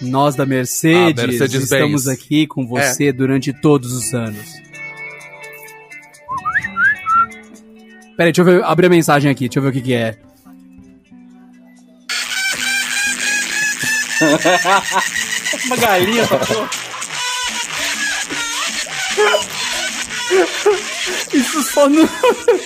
[0.00, 1.64] Nós da Mercedes, Ah, Mercedes-Benz.
[1.64, 4.54] estamos aqui com você durante todos os anos.
[8.16, 10.16] Peraí, deixa eu ver, abrir a mensagem aqui, deixa eu ver o que que é.
[15.66, 16.91] Uma galinha, porra.
[21.32, 22.08] Isso só não.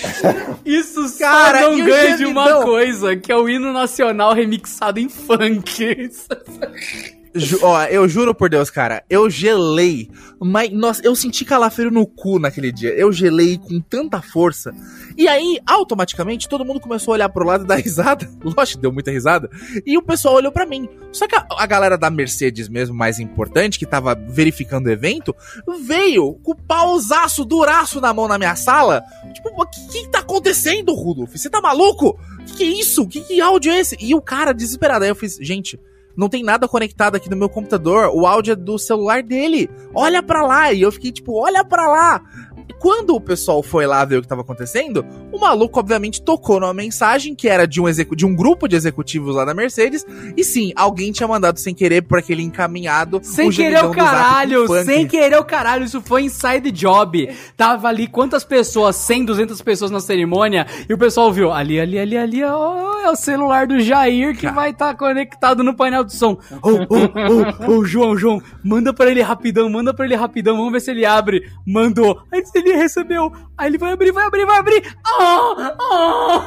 [0.64, 5.08] Isso só Cara, não ganha de uma coisa, que é o hino nacional remixado em
[5.08, 6.10] funk.
[7.38, 10.08] Ju- ó, eu juro por Deus, cara, eu gelei.
[10.40, 12.90] Mas, nossa, eu senti calafrio no cu naquele dia.
[12.90, 14.74] Eu gelei com tanta força.
[15.16, 18.28] E aí, automaticamente, todo mundo começou a olhar pro lado e dar risada.
[18.42, 19.48] Lógico, deu muita risada.
[19.86, 20.88] E o pessoal olhou pra mim.
[21.12, 25.34] Só que a, a galera da Mercedes mesmo, mais importante, que tava verificando o evento,
[25.82, 29.02] veio com o pausaço duraço na mão na minha sala.
[29.32, 31.32] Tipo, o que, que tá acontecendo, Rudolf?
[31.34, 32.18] Você tá maluco?
[32.46, 33.06] Que que é isso?
[33.08, 33.96] Que, que áudio é esse?
[34.00, 35.04] E o cara desesperado.
[35.04, 35.80] Aí eu fiz, gente,
[36.16, 38.10] não tem nada conectado aqui no meu computador.
[38.14, 39.68] O áudio é do celular dele.
[39.94, 40.72] Olha pra lá.
[40.72, 42.22] E eu fiquei tipo, olha pra lá.
[42.68, 46.60] E quando o pessoal foi lá ver o que tava acontecendo, o maluco, obviamente, tocou
[46.60, 50.04] numa mensagem que era de um, execu de um grupo de executivos lá da Mercedes.
[50.36, 53.20] E sim, alguém tinha mandado sem querer por aquele encaminhado.
[53.22, 57.28] Sem querer o caralho, sem querer o caralho, isso foi inside job.
[57.56, 61.98] Tava ali quantas pessoas, 100, 200 pessoas na cerimônia, e o pessoal viu, ali, ali,
[61.98, 66.14] ali, ali, ó, é o celular do Jair que vai estar conectado no painel de
[66.14, 66.38] som.
[66.62, 70.72] Ô, ô, ô, ô, João, João, manda pra ele rapidão, manda pra ele rapidão, vamos
[70.72, 71.48] ver se ele abre.
[71.66, 72.20] Mandou.
[72.32, 73.32] Aí ele recebeu.
[73.58, 74.82] Aí ele vai abrir, vai abrir, vai abrir.
[75.18, 76.40] Oh, oh.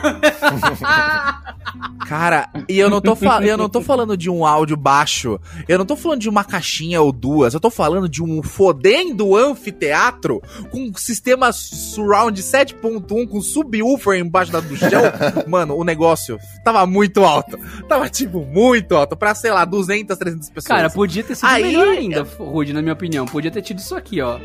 [2.06, 5.40] Cara, e eu não, tô eu não tô falando de um áudio baixo.
[5.68, 7.54] Eu não tô falando de uma caixinha ou duas.
[7.54, 10.42] Eu tô falando de um fodendo anfiteatro
[10.72, 14.90] com um sistema surround 7.1 com subwoofer embaixo da- do chão.
[15.48, 17.58] Mano, o negócio tava muito alto.
[17.88, 19.16] Tava, tipo, muito alto.
[19.16, 20.68] Pra, sei lá, 200, 300 pessoas.
[20.68, 23.26] Cara, podia ter sido Aí- melhor ainda, Rude, na minha opinião.
[23.26, 24.40] Podia ter tido isso aqui, ó.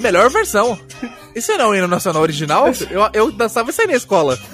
[0.00, 0.78] Melhor versão.
[1.34, 2.66] Isso era o hino nacional original?
[2.90, 4.38] Eu, eu dançava isso aí na escola.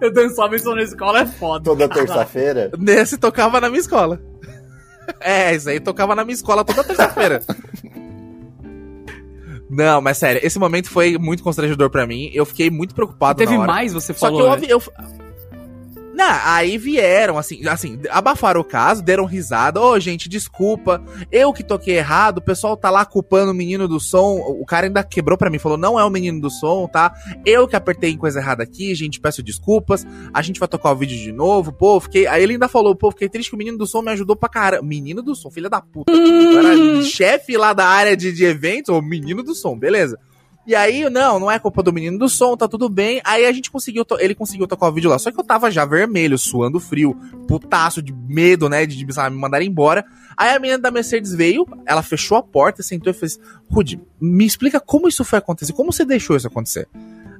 [0.00, 1.64] Eu dançava isso na escola, é foda.
[1.64, 2.70] Toda terça-feira.
[2.78, 4.20] Nesse tocava na minha escola.
[5.20, 7.40] É, isso aí tocava na minha escola toda terça-feira.
[9.70, 12.30] Não, mas sério, esse momento foi muito constrangedor pra mim.
[12.32, 13.66] Eu fiquei muito preocupado Teve na hora.
[13.72, 14.54] mais, você Só falou, que eu, né?
[14.54, 14.82] ouvi- eu
[16.18, 19.80] Não, aí vieram, assim, assim, abafaram o caso, deram risada.
[19.80, 21.00] Ô, gente, desculpa.
[21.30, 24.34] Eu que toquei errado, o pessoal tá lá culpando o menino do som.
[24.34, 27.14] O cara ainda quebrou pra mim, falou: não é o menino do som, tá?
[27.46, 30.04] Eu que apertei em coisa errada aqui, gente, peço desculpas.
[30.34, 32.26] A gente vai tocar o vídeo de novo, pô, fiquei.
[32.26, 34.48] Aí ele ainda falou, pô, fiquei triste que o menino do som me ajudou pra
[34.48, 34.82] caramba.
[34.82, 36.10] Menino do som, filha da puta.
[36.10, 40.18] Eu era chefe lá da área de, de eventos, ou menino do som, beleza.
[40.68, 43.22] E aí, não, não é culpa do menino do som, tá tudo bem.
[43.24, 45.18] Aí a gente conseguiu, ele conseguiu tocar o vídeo lá.
[45.18, 47.16] Só que eu tava já vermelho, suando frio,
[47.48, 50.04] putaço de medo, né, de, sabe, me mandar embora.
[50.36, 54.44] Aí a menina da Mercedes veio, ela fechou a porta, sentou e fez: Rude, me
[54.44, 56.86] explica como isso foi acontecer, como você deixou isso acontecer?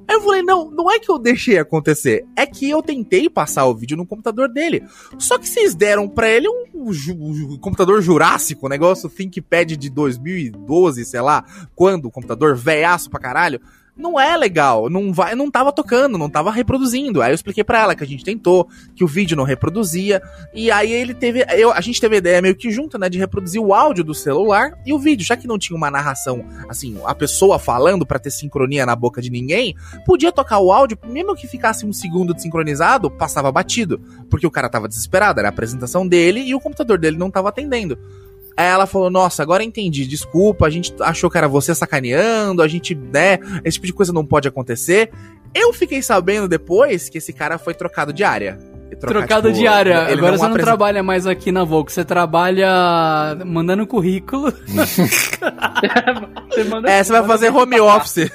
[0.09, 3.67] Aí eu falei, não, não é que eu deixei acontecer, é que eu tentei passar
[3.67, 4.83] o vídeo no computador dele.
[5.19, 11.05] Só que vocês deram pra ele um, um computador jurássico, um negócio ThinkPad de 2012,
[11.05, 11.45] sei lá,
[11.75, 13.61] quando o computador velhaço pra caralho.
[13.99, 17.21] Não é legal, não vai, não tava tocando, não tava reproduzindo.
[17.21, 20.21] Aí eu expliquei pra ela que a gente tentou, que o vídeo não reproduzia,
[20.53, 23.19] e aí ele teve, eu, a gente teve a ideia meio que junto, né, de
[23.19, 26.97] reproduzir o áudio do celular e o vídeo, já que não tinha uma narração, assim,
[27.03, 31.35] a pessoa falando pra ter sincronia na boca de ninguém, podia tocar o áudio, mesmo
[31.35, 36.07] que ficasse um segundo desincronizado, passava batido, porque o cara tava desesperado, era a apresentação
[36.07, 37.97] dele e o computador dele não tava atendendo.
[38.59, 42.67] Aí ela falou: Nossa, agora entendi, desculpa, a gente achou que era você sacaneando, a
[42.67, 45.11] gente, né, esse tipo de coisa não pode acontecer.
[45.55, 48.57] Eu fiquei sabendo depois que esse cara foi trocado de área.
[48.99, 50.07] Trocar, Trocado tipo, de área.
[50.09, 52.67] ele Agora você não trabalha mais aqui na Volk, você trabalha
[53.45, 54.51] mandando currículo.
[54.67, 58.29] Você manda- É, você vai fazer home office.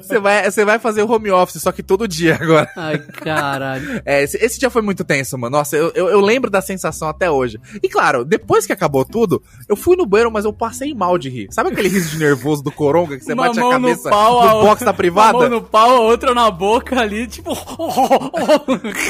[0.00, 2.70] Você vai, você vai fazer o home office, só que todo dia agora.
[2.76, 3.84] Ai, caralho.
[4.04, 5.56] É, esse, esse dia foi muito tenso, mano.
[5.56, 7.58] Nossa, eu, eu, eu lembro da sensação até hoje.
[7.82, 11.28] E claro, depois que acabou tudo, eu fui no banheiro, mas eu passei mal de
[11.28, 11.48] rir.
[11.50, 14.10] Sabe aquele riso de nervoso do coronga que você Uma bate a mão no cabeça
[14.10, 15.38] pau, no box da privada?
[15.38, 17.52] Uma mão no pau, outra na boca ali, tipo.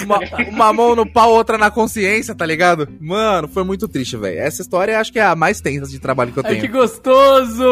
[0.05, 2.89] Uma, uma mão no pau, outra na consciência, tá ligado?
[3.01, 4.39] Mano, foi muito triste, velho.
[4.39, 6.63] Essa história acho que é a mais tensa de trabalho que eu Ai, tenho.
[6.63, 7.65] que gostoso!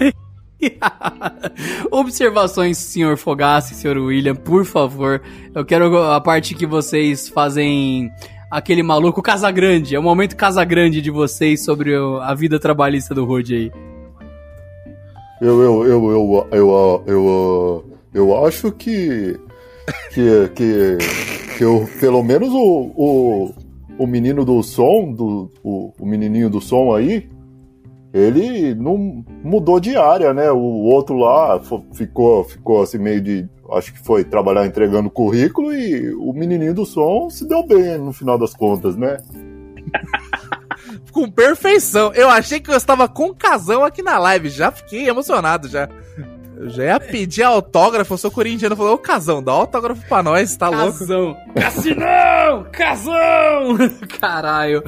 [1.90, 5.22] Observações, senhor Fogassi, senhor William, por favor.
[5.54, 8.10] Eu quero a parte que vocês fazem
[8.50, 9.94] aquele maluco Casagrande.
[9.94, 13.72] É o momento Casagrande de vocês sobre a vida trabalhista do Rude aí.
[15.40, 19.38] Eu, eu, eu, eu, eu, eu, eu acho que.
[20.12, 20.98] Que, que,
[21.58, 23.54] que eu, pelo menos o, o,
[23.98, 27.28] o menino do som, do, o, o menininho do som aí,
[28.12, 30.50] ele não mudou de área, né?
[30.50, 31.60] O outro lá
[31.92, 33.48] ficou, ficou assim meio de.
[33.72, 38.12] Acho que foi trabalhar entregando currículo e o menininho do som se deu bem no
[38.12, 39.18] final das contas, né?
[41.12, 42.12] Com perfeição.
[42.14, 44.48] Eu achei que eu estava com casão aqui na live.
[44.48, 45.88] Já fiquei emocionado já.
[46.56, 48.14] Eu já ia pedir autógrafo.
[48.14, 48.76] Eu sou corintiano.
[48.76, 50.98] Falou, ô casão, dá autógrafo pra nós, tá louco?
[50.98, 51.36] Casão!
[51.54, 52.66] Cassinão!
[52.72, 53.78] Casão!
[54.20, 54.82] Caralho.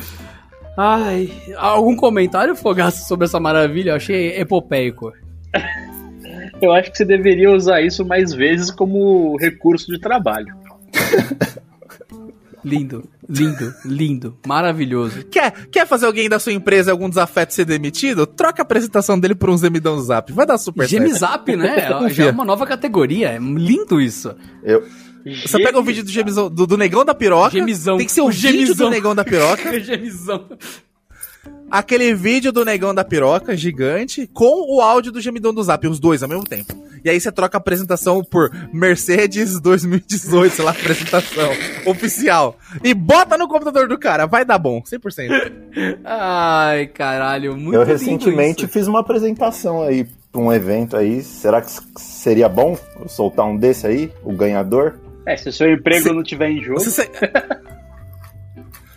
[0.76, 3.90] Ai, algum comentário, Fogaça, sobre essa maravilha?
[3.90, 5.12] Eu achei epopeico.
[6.61, 10.54] Eu acho que você deveria usar isso mais vezes como recurso de trabalho.
[12.64, 15.24] Lindo, lindo, lindo, maravilhoso.
[15.24, 18.24] Quer, quer fazer alguém da sua empresa algum desafeto ser demitido?
[18.24, 20.32] Troca a apresentação dele por um gemidão do zap.
[20.32, 20.87] Vai dar super.
[20.87, 21.88] Gemizap, né?
[22.11, 23.30] Já é uma nova categoria.
[23.30, 24.32] É lindo isso.
[24.62, 24.87] Eu,
[25.24, 27.50] Você pega o vídeo do, gemizão, do, do negão da piroca.
[27.50, 27.96] Gemizão.
[27.96, 28.87] Tem que ser o, O vídeo gemizão.
[28.88, 29.78] do negão da piroca.
[29.80, 30.46] Gemizão.
[31.70, 35.98] aquele vídeo do negão da piroca gigante com o áudio do gemidão do zap, os
[35.98, 36.80] dois ao mesmo tempo.
[37.04, 41.50] E aí você troca a apresentação por Mercedes 2018, sei lá, apresentação
[41.87, 42.56] oficial.
[42.85, 45.52] E bota no computador do cara, vai dar bom, 100%.
[46.04, 48.72] Ai, caralho, muito eu lindo recentemente isso.
[48.72, 51.22] fiz uma apresentação aí pra um evento aí.
[51.22, 54.94] Será que seria bom eu soltar um desse aí, o ganhador?
[55.26, 56.80] É, se o seu emprego não tiver em jogo.
[56.80, 57.08] Você,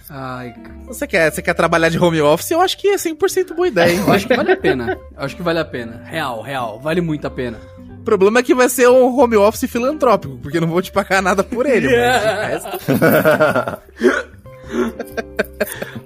[0.10, 0.54] Ai,
[0.86, 2.52] você quer, você quer trabalhar de home office?
[2.52, 4.00] Eu acho que é 100% boa ideia, hein?
[4.08, 4.98] eu acho que vale a pena.
[5.18, 6.04] Eu acho que vale a pena.
[6.06, 6.80] Real, real.
[6.80, 7.58] Vale muito a pena.
[8.00, 10.92] O problema é que vai ser um home office filantrópico, porque eu não vou te
[10.92, 11.88] pagar nada por ele.
[11.88, 12.78] resto-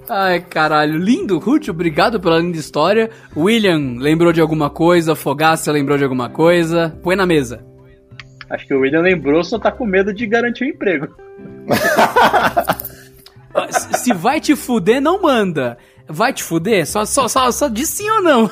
[0.08, 0.98] Ai, caralho.
[0.98, 1.68] Lindo, Ruth.
[1.68, 3.10] Obrigado pela linda história.
[3.36, 5.14] William lembrou de alguma coisa.
[5.14, 6.98] Fogaça lembrou de alguma coisa.
[7.02, 7.62] Põe na mesa.
[8.50, 11.08] Acho que o William lembrou, só tá com medo de garantir o emprego.
[13.54, 15.78] Ah, Se vai te fuder, não manda.
[16.08, 16.86] Vai te fuder?
[16.86, 18.50] Só, só, só, só diz sim ou não.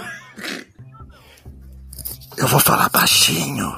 [2.36, 3.72] Eu vou falar baixinho.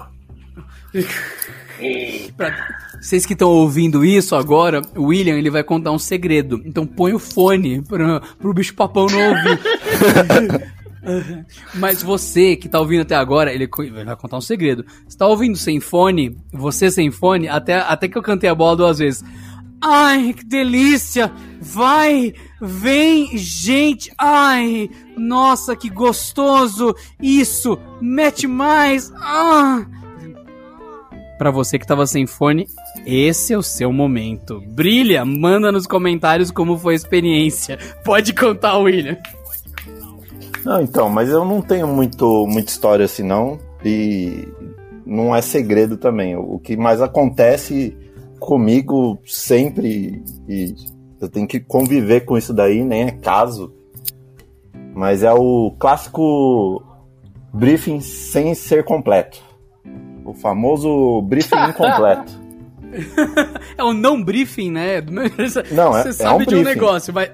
[2.36, 2.54] Pra
[3.00, 6.60] vocês que estão ouvindo isso agora, o William ele vai contar um segredo.
[6.66, 9.60] Então põe o fone pra, pro bicho papão não ouvir.
[11.74, 13.68] Mas você que tá ouvindo até agora, ele
[14.04, 14.84] vai contar um segredo.
[15.06, 18.76] Você tá ouvindo sem fone, você sem fone, até, até que eu cantei a bola
[18.76, 19.24] duas vezes.
[19.82, 21.32] Ai, que delícia!
[21.58, 24.12] Vai, vem, gente!
[24.18, 26.94] Ai, nossa, que gostoso!
[27.20, 29.10] Isso, mete mais!
[29.16, 29.86] Ah!
[31.38, 32.66] Pra você que tava sem fone,
[33.06, 34.62] esse é o seu momento.
[34.68, 37.78] Brilha, manda nos comentários como foi a experiência.
[38.04, 39.16] Pode contar, William.
[40.64, 43.58] Não, então, mas eu não tenho muito, muita história assim, não.
[43.84, 44.46] E
[45.06, 46.36] não é segredo também.
[46.36, 47.96] O que mais acontece
[48.38, 50.74] comigo sempre, e
[51.20, 53.72] eu tenho que conviver com isso daí, nem é caso.
[54.94, 56.82] Mas é o clássico
[57.52, 59.42] briefing sem ser completo.
[60.24, 62.38] O famoso briefing incompleto.
[63.78, 65.00] É um não briefing, né?
[65.00, 65.24] Do meu-
[65.72, 66.64] Não, é- Você é sabe um de um briefing.
[66.80, 67.30] negócio, vai.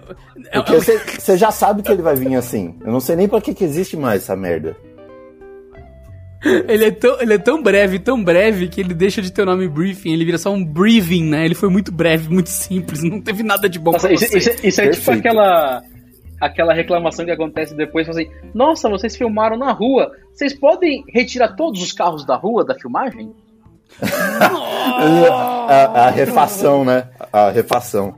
[0.51, 2.75] É- Porque você você já sabe que ele vai vir assim.
[2.85, 4.77] Eu não sei nem pra que, que existe mais essa merda.
[6.69, 9.47] ele, é tão, ele é tão breve, tão breve, que ele deixa de ter o
[9.47, 11.45] nome briefing, ele vira só um briefing, né?
[11.45, 14.39] Ele foi muito breve, muito simples, não teve nada de bom Nossa, pra isso, você.
[14.39, 15.19] isso- isso é tipo Perfeito.
[15.27, 15.83] aquela,
[16.41, 21.83] aquela reclamação que acontece depois, assim, nossa, vocês filmaram na rua, vocês podem retirar todos
[21.83, 23.33] os carros da rua da filmagem?
[24.03, 27.09] A, a refação, né?
[27.33, 28.15] A refação.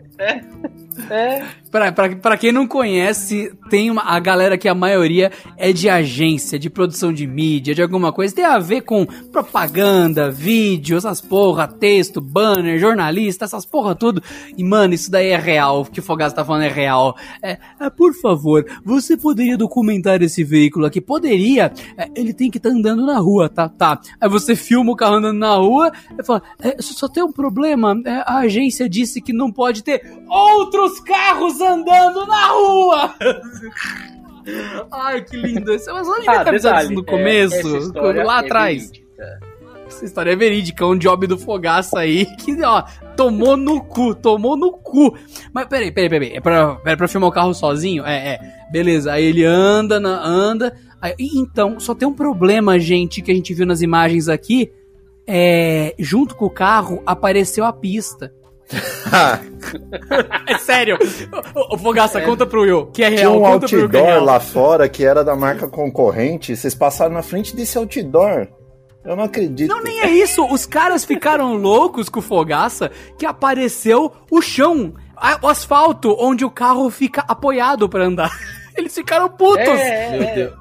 [1.11, 5.73] É, Pra, pra, pra quem não conhece, tem uma, a galera que a maioria é
[5.73, 8.35] de agência, de produção de mídia, de alguma coisa.
[8.35, 14.23] Tem a ver com propaganda, vídeo, essas porra, texto, banner, jornalista, essas porra tudo.
[14.57, 15.83] E, mano, isso daí é real.
[15.83, 17.17] O que o Fogaça tá falando é real.
[17.43, 21.01] É, é, por favor, você poderia documentar esse veículo aqui?
[21.01, 21.73] Poderia.
[21.97, 23.69] É, ele tem que estar tá andando na rua, tá?
[23.69, 24.01] Tá.
[24.21, 27.95] Aí você filma o carro andando na rua e fala, é, só tem um problema.
[28.05, 33.15] É, a agência disse que não pode ter outros carros andando na rua.
[34.91, 35.71] Ai, que lindo.
[35.73, 38.83] Mas não devia Ah, detalhe, no é, começo, história lá é atrás.
[38.91, 39.09] verídica.
[39.87, 42.83] Essa história é verídica, é um job do Fogaça aí que, ó,
[43.17, 45.17] tomou no cu, tomou no cu.
[45.53, 48.05] Mas peraí, peraí, peraí, é pra, é pra filmar o carro sozinho?
[48.05, 48.41] É, é,
[48.71, 53.35] beleza, aí ele anda, na- anda, aí- então, só tem um problema, gente, que a
[53.35, 54.71] gente viu nas imagens aqui,
[55.27, 58.33] é, junto com o carro apareceu a pista.
[60.47, 60.99] É sério,
[61.55, 63.99] ô, ô, Fogaça, conta pro Will, que é Tinha real, um conta pro Will é
[63.99, 66.57] outdoor lá fora que era da marca concorrente.
[66.57, 68.49] Vocês passaram na frente desse outdoor.
[69.05, 69.69] Eu não acredito.
[69.69, 70.45] Não, nem é isso.
[70.47, 76.45] Os caras ficaram loucos com o Fogaça que apareceu o chão, a- o asfalto, onde
[76.45, 78.31] o carro fica apoiado pra andar.
[78.77, 79.59] Eles ficaram putos.
[79.67, 80.35] É, é, Meu é.
[80.35, 80.53] Deus.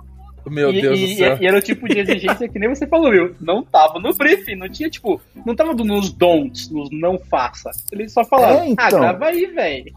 [0.50, 1.38] Meu e, Deus e- do céu.
[1.42, 3.36] e era o tipo de exigência que nem você falou, viu?
[3.42, 7.70] Não tava no briefing, não tinha, tipo, não tava nos don'ts, nos não faça.
[7.92, 8.86] Eles só falaram, É, então.
[8.86, 9.94] ah, grava aí, velho.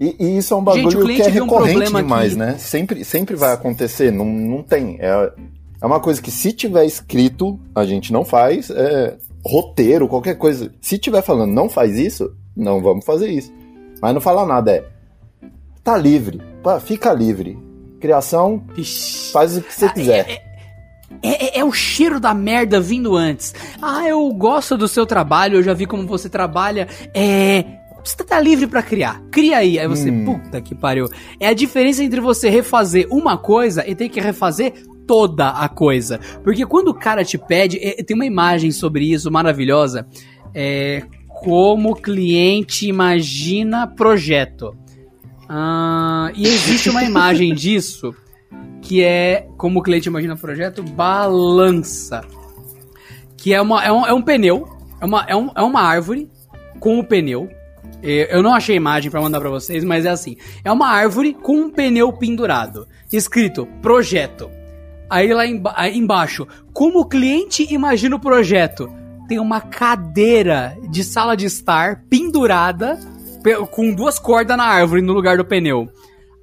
[0.00, 2.32] E, e isso é um Gente, o bagulho que cliente é um recorrente problema demais,
[2.32, 2.38] aqui.
[2.38, 2.58] né?
[2.58, 4.98] Sempre, sempre vai acontecer, não, não tem.
[5.00, 5.32] É,
[5.80, 8.70] é uma coisa que se tiver escrito, a gente não faz.
[8.70, 10.72] É, roteiro, qualquer coisa.
[10.80, 13.52] Se tiver falando não faz isso, não vamos fazer isso.
[14.00, 14.84] Mas não fala nada, é.
[15.82, 17.58] Tá livre, pá, fica livre.
[18.00, 19.32] Criação, Ixi.
[19.32, 20.42] faz o que você quiser.
[21.22, 23.54] É, é- é o cheiro da merda vindo antes.
[23.82, 26.86] Ah, eu gosto do seu trabalho, eu já vi como você trabalha.
[27.14, 27.64] É.
[28.04, 29.20] Você tá livre pra criar.
[29.30, 29.78] Cria aí.
[29.78, 30.24] Aí você, Hum.
[30.24, 31.08] puta que pariu.
[31.40, 34.72] É a diferença entre você refazer uma coisa e ter que refazer
[35.06, 36.20] toda a coisa.
[36.44, 37.78] Porque quando o cara te pede.
[37.82, 40.06] é, tem uma imagem sobre isso maravilhosa.
[40.54, 41.02] É.
[41.42, 44.76] Como o cliente imagina projeto.
[45.48, 48.14] Ah, e existe uma imagem disso
[48.82, 52.22] que é, como o cliente imagina o projeto, balança.
[53.36, 54.68] Que é, uma, é, um, é um pneu,
[55.00, 56.28] é uma, é, um, é uma árvore
[56.80, 57.48] com o pneu.
[58.02, 60.36] É, Eu não achei imagem pra mandar pra vocês, mas é assim.
[60.64, 62.86] É uma árvore com um pneu pendurado.
[63.12, 64.50] Escrito, projeto.
[65.10, 68.92] Aí lá emba- aí embaixo, como o cliente imagina o projeto?
[69.26, 73.17] Tem uma cadeira de sala de estar pendurada pe-
[73.70, 75.88] com duas cordas na árvore no lugar do pneu.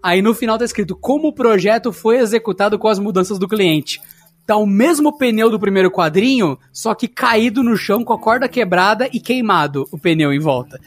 [0.01, 3.99] Aí no final tá escrito como o projeto foi executado com as mudanças do cliente.
[4.45, 8.47] Tá o mesmo pneu do primeiro quadrinho, só que caído no chão com a corda
[8.47, 10.79] quebrada e queimado o pneu em volta.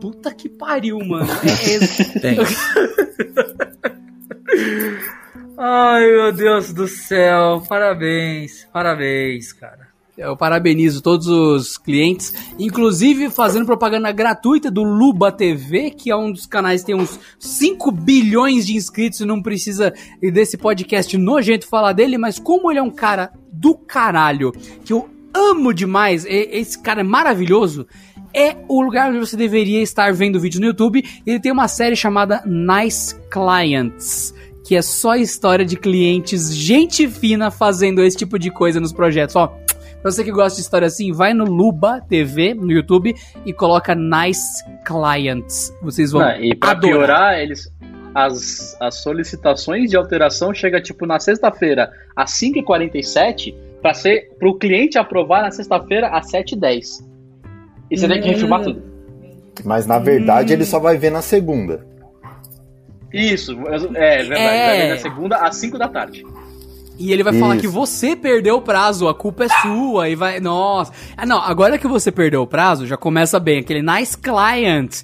[0.00, 1.28] Puta que pariu, mano.
[1.42, 2.38] É- é- Tem.
[5.58, 7.62] Ai, meu Deus do céu.
[7.68, 9.85] Parabéns, parabéns, cara.
[10.16, 16.32] Eu parabenizo todos os clientes, inclusive fazendo propaganda gratuita do Luba TV, que é um
[16.32, 19.92] dos canais que tem uns 5 bilhões de inscritos e não precisa
[20.32, 24.52] desse podcast nojento falar dele, mas como ele é um cara do caralho,
[24.84, 27.86] que eu amo demais, esse cara é maravilhoso,
[28.32, 31.04] é o lugar onde você deveria estar vendo vídeos no YouTube.
[31.26, 37.50] Ele tem uma série chamada Nice Clients, que é só história de clientes, gente fina
[37.50, 39.36] fazendo esse tipo de coisa nos projetos.
[39.36, 39.54] Ó,
[40.12, 44.64] você que gosta de história assim, vai no Luba TV no YouTube e coloca Nice
[44.84, 45.74] Clients.
[45.82, 46.96] Vocês vão Não, e pra adorar.
[46.96, 47.72] piorar, eles.
[48.14, 54.96] As, as solicitações de alteração chega tipo na sexta-feira às 5h47 para ser pro cliente
[54.96, 57.04] aprovar na sexta-feira às 7h10.
[57.90, 58.82] E você tem que refilmar tudo.
[59.64, 61.86] Mas na verdade ele só vai ver na segunda.
[63.12, 63.52] Isso,
[63.94, 64.36] é verdade.
[64.36, 64.66] É.
[64.66, 66.24] Vai ver na segunda às 5 da tarde.
[66.98, 67.62] E ele vai falar Isso.
[67.62, 70.40] que você perdeu o prazo, a culpa é sua, e vai.
[70.40, 70.92] Nossa.
[71.16, 75.02] Ah, não, agora que você perdeu o prazo, já começa bem, aquele nice client.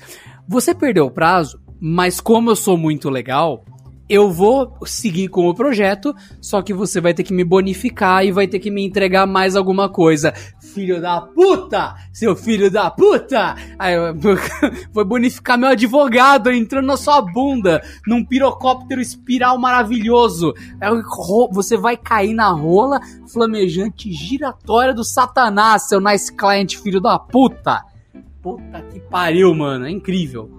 [0.48, 3.64] Você perdeu o prazo, mas como eu sou muito legal,
[4.08, 8.32] eu vou seguir com o projeto, só que você vai ter que me bonificar e
[8.32, 10.34] vai ter que me entregar mais alguma coisa.
[10.72, 11.94] Filho da puta!
[12.12, 13.54] Seu filho da puta!
[13.78, 13.94] Aí
[14.92, 20.54] vou bonificar meu advogado entrando na sua bunda num pirocóptero espiral maravilhoso.
[20.80, 23.00] Aí ro- você vai cair na rola
[23.32, 27.84] flamejante giratória do satanás, seu nice client filho da puta.
[28.42, 29.86] Puta que pariu, mano.
[29.86, 30.50] É incrível.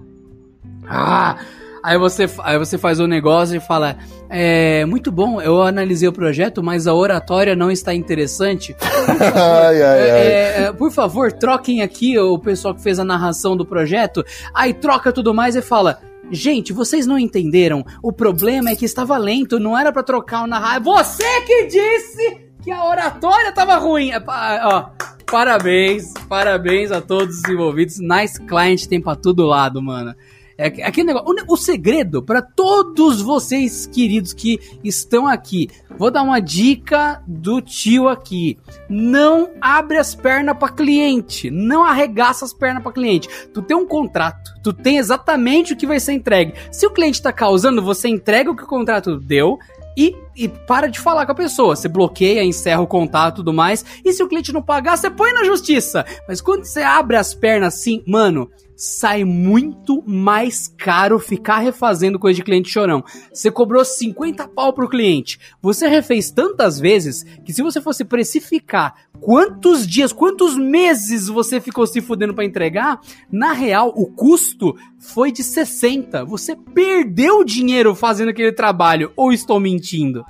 [0.88, 1.36] Ah!
[1.84, 3.98] Aí você, aí você faz o negócio e fala:
[4.30, 8.74] É muito bom, eu analisei o projeto, mas a oratória não está interessante.
[8.80, 10.10] ai, ai, ai.
[10.10, 14.24] É, é, por favor, troquem aqui o pessoal que fez a narração do projeto.
[14.54, 17.84] Aí troca tudo mais e fala: Gente, vocês não entenderam.
[18.02, 20.80] O problema é que estava lento, não era pra trocar o narrar.
[20.80, 24.10] Você que disse que a oratória tava ruim.
[24.10, 24.86] É, ó,
[25.30, 27.98] parabéns, parabéns a todos os envolvidos.
[28.00, 30.14] Nice client tem pra todo lado, mano.
[30.56, 31.28] É aqu- aquele negócio.
[31.48, 35.68] O, o segredo pra todos vocês queridos que estão aqui.
[35.98, 38.58] Vou dar uma dica do tio aqui.
[38.88, 41.50] Não abre as pernas pra cliente.
[41.50, 43.28] Não arregaça as pernas pra cliente.
[43.52, 44.52] Tu tem um contrato.
[44.62, 46.54] Tu tem exatamente o que vai ser entregue.
[46.72, 49.58] Se o cliente tá causando, você entrega o que o contrato deu.
[49.96, 51.76] E, e para de falar com a pessoa.
[51.76, 53.84] Você bloqueia, encerra o contato e tudo mais.
[54.04, 56.04] E se o cliente não pagar, você põe na justiça.
[56.26, 62.36] Mas quando você abre as pernas assim, mano, sai muito mais caro ficar refazendo coisa
[62.36, 63.04] de cliente chorão.
[63.32, 65.38] Você cobrou 50 pau pro cliente.
[65.62, 71.86] Você refez tantas vezes que se você fosse precificar quantos dias, quantos meses você ficou
[71.86, 73.00] se fudendo pra entregar,
[73.30, 76.24] na real, o custo foi de 60.
[76.24, 79.12] Você perdeu dinheiro fazendo aquele trabalho.
[79.16, 80.24] Ou estou mentindo?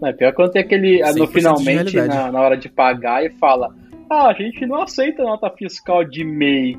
[0.00, 1.02] Não, é pior quando tem aquele.
[1.02, 3.74] ah, 100% No finalmente, na, na hora de pagar, e fala:
[4.10, 6.78] Ah, a gente não aceita nota fiscal de MEI.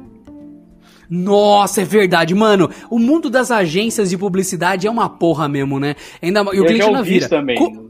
[1.10, 2.70] Nossa, é verdade, mano.
[2.90, 5.96] O mundo das agências de publicidade é uma porra mesmo, né?
[6.22, 7.30] Ainda e o cliente já ouvi vira.
[7.30, 7.58] também.
[7.58, 7.86] Co-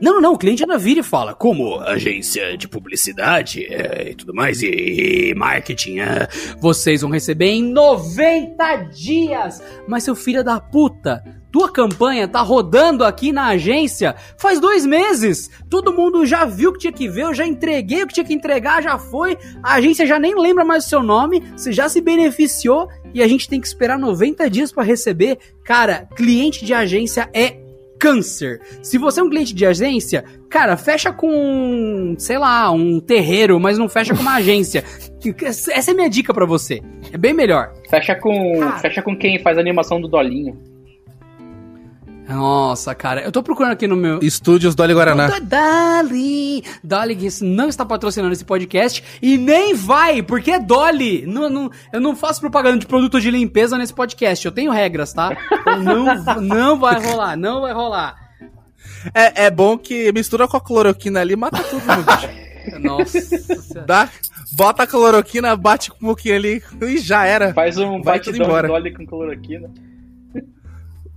[0.00, 4.14] Não, não, não, o cliente ainda vira e fala, como agência de publicidade é, e
[4.14, 6.28] tudo mais, e, e marketing, é,
[6.60, 9.62] vocês vão receber em 90 dias.
[9.88, 11.24] Mas seu filho da puta,
[11.56, 15.50] tua campanha tá rodando aqui na agência faz dois meses.
[15.70, 18.26] Todo mundo já viu o que tinha que ver, eu já entreguei o que tinha
[18.26, 19.38] que entregar, já foi.
[19.62, 23.26] A agência já nem lembra mais o seu nome, você já se beneficiou e a
[23.26, 25.38] gente tem que esperar 90 dias pra receber.
[25.64, 27.56] Cara, cliente de agência é
[27.98, 28.60] câncer.
[28.82, 33.78] Se você é um cliente de agência, cara, fecha com, sei lá, um terreiro, mas
[33.78, 34.84] não fecha com uma agência.
[35.42, 36.82] Essa é a minha dica pra você.
[37.10, 37.72] É bem melhor.
[37.88, 38.78] Fecha com, Cara.
[38.78, 40.75] fecha com quem faz a animação do Dolinho.
[42.28, 44.18] Nossa, cara, eu tô procurando aqui no meu.
[44.20, 45.28] Estúdios Dolly Guaraná.
[45.28, 46.64] Da Dolly!
[46.82, 51.24] Dolly não está patrocinando esse podcast e nem vai, porque é Dolly!
[51.26, 55.12] Não, não, eu não faço propaganda de produto de limpeza nesse podcast, eu tenho regras,
[55.12, 55.36] tá?
[55.52, 58.16] Então não, não vai rolar, não vai rolar.
[59.14, 62.46] É, é bom que mistura com a cloroquina ali, mata tudo, meu bicho.
[62.82, 63.86] Nossa Senhora.
[63.86, 64.08] Dá,
[64.52, 67.54] bota a cloroquina, bate com o pouquinho ali e já era.
[67.54, 68.66] Faz um batidão embora.
[68.66, 69.70] de Dolly com cloroquina.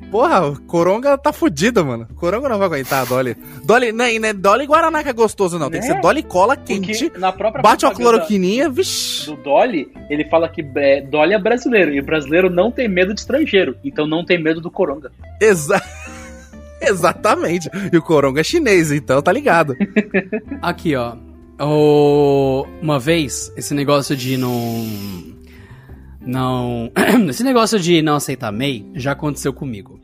[0.10, 2.08] Porra, o Coronga tá fudido, mano.
[2.16, 3.36] Coronga não vai aguentar a Dolly.
[3.64, 5.70] Dolly, não é, não é Dolly Guaraná que é gostoso, não.
[5.70, 5.93] Tem que Né?
[5.95, 7.06] ser Dolly cola quente.
[7.06, 9.28] Porque na própria Bate uma cloroquininha, vixi.
[9.28, 13.14] do Dolly, ele fala que é, Dolly é brasileiro, e o brasileiro não tem medo
[13.14, 15.12] de estrangeiro, então não tem medo do coronga.
[15.39, 15.80] Exa
[16.82, 17.70] Exatamente.
[17.91, 19.76] E o Coronga é chinês, então tá ligado.
[20.62, 21.14] Aqui, ó.
[21.62, 22.66] O...
[22.82, 24.86] Uma vez, esse negócio de não.
[26.22, 26.91] Não.
[27.30, 29.99] esse negócio de não aceitar MEI já aconteceu comigo.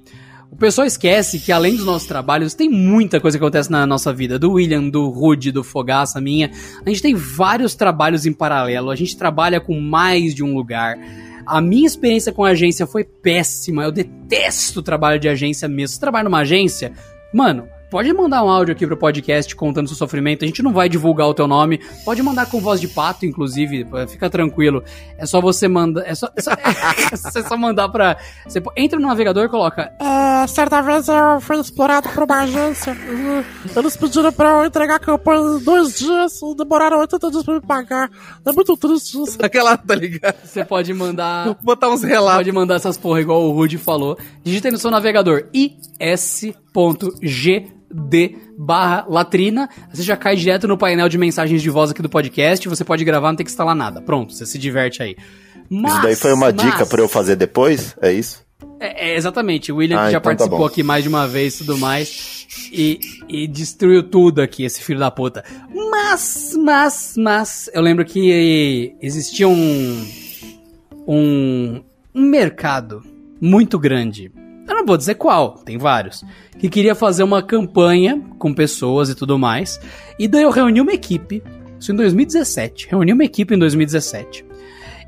[0.51, 4.13] O pessoal esquece que além dos nossos trabalhos, tem muita coisa que acontece na nossa
[4.13, 4.39] vida.
[4.39, 6.49] Do William, do Rude, do Fogaça, minha.
[6.85, 8.89] A gente tem vários trabalhos em paralelo.
[8.89, 10.97] A gente trabalha com mais de um lugar.
[11.45, 13.83] A minha experiência com a agência foi péssima.
[13.83, 15.95] Eu detesto o trabalho de agência mesmo.
[15.95, 16.93] Se trabalha numa agência,
[17.33, 20.43] mano, pode mandar um áudio aqui pro podcast contando seu sofrimento.
[20.43, 21.79] A gente não vai divulgar o teu nome.
[22.03, 23.85] Pode mandar com voz de pato, inclusive.
[24.07, 24.83] Fica tranquilo.
[25.17, 26.03] É só você mandar.
[26.05, 26.51] É só, é só,
[27.39, 28.17] é só mandar pra.
[28.45, 29.91] Você entra no navegador e coloca.
[29.99, 32.95] É, certa vez eu fui explorado por uma agência.
[33.75, 37.61] Eles pediram pra eu entregar a campanha em dois dias demoraram 80 dias pra me
[37.61, 38.09] pagar.
[38.45, 39.37] É muito triste isso.
[39.41, 40.35] Aquela, tá ligado?
[40.43, 41.55] Você pode mandar.
[41.61, 42.37] Botar uns relatos.
[42.37, 44.17] Pode mandar essas porra igual o Rude falou.
[44.43, 45.45] Digita aí no seu navegador
[47.91, 49.69] is.gd barra latrina.
[49.93, 52.67] Você já cai direto no painel de mensagens de voz aqui do podcast.
[52.67, 54.01] Você pode gravar, não tem que instalar nada.
[54.01, 55.15] Pronto, você se diverte aí.
[55.69, 57.95] Mas, Isso daí foi uma mas- dica pra eu fazer depois?
[58.01, 58.43] É isso?
[58.79, 59.71] É, é, exatamente.
[59.71, 60.65] O William Ah, já então tá participou bom.
[60.65, 62.45] aqui mais de uma vez e tudo mais.
[62.71, 65.43] E, e destruiu tudo aqui, esse filho da puta.
[65.91, 70.07] Mas, mas, mas, eu lembro que existia um.
[71.07, 71.83] Um,
[72.13, 73.03] um mercado
[73.39, 74.31] muito grande.
[74.67, 76.23] Eu não vou dizer qual, tem vários.
[76.57, 79.79] Que queria fazer uma campanha com pessoas e tudo mais.
[80.17, 81.43] E daí eu reuni uma equipe.
[81.79, 82.87] Isso em 2017.
[82.89, 84.45] Reuni uma equipe em 2017.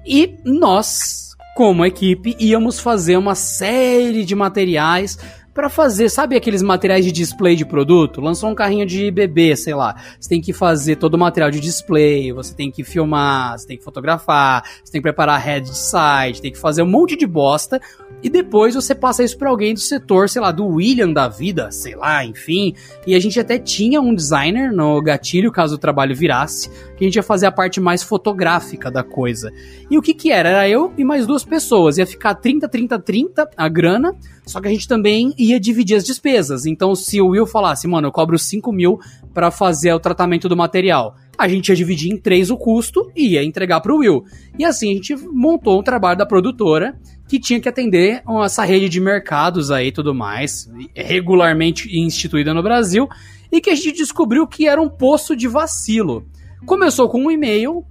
[0.05, 5.17] E nós, como equipe, íamos fazer uma série de materiais
[5.57, 8.21] pra fazer, sabe aqueles materiais de display de produto?
[8.21, 9.95] Lançou um carrinho de bebê, sei lá.
[10.19, 13.75] Você tem que fazer todo o material de display, você tem que filmar, você tem
[13.75, 17.81] que fotografar, você tem que preparar head site, tem que fazer um monte de bosta
[18.21, 21.71] e depois você passa isso para alguém do setor, sei lá, do William da vida,
[21.71, 22.73] sei lá, enfim.
[23.05, 27.07] E a gente até tinha um designer no gatilho, caso o trabalho virasse, que a
[27.07, 29.51] gente ia fazer a parte mais fotográfica da coisa.
[29.89, 30.49] E o que que era?
[30.49, 31.97] Era eu e mais duas pessoas.
[31.97, 34.15] Ia ficar 30, 30, 30 a grana,
[34.47, 36.65] só que a gente também ia dividir as despesas.
[36.65, 38.99] Então, se o Will falasse, mano, eu cobro 5 mil
[39.33, 43.33] para fazer o tratamento do material a gente ia dividir em três o custo e
[43.33, 44.25] ia entregar para o Will.
[44.57, 48.89] E assim a gente montou um trabalho da produtora que tinha que atender essa rede
[48.89, 53.07] de mercados aí e tudo mais, regularmente instituída no Brasil,
[53.51, 56.25] e que a gente descobriu que era um poço de vacilo.
[56.65, 57.85] Começou com um e-mail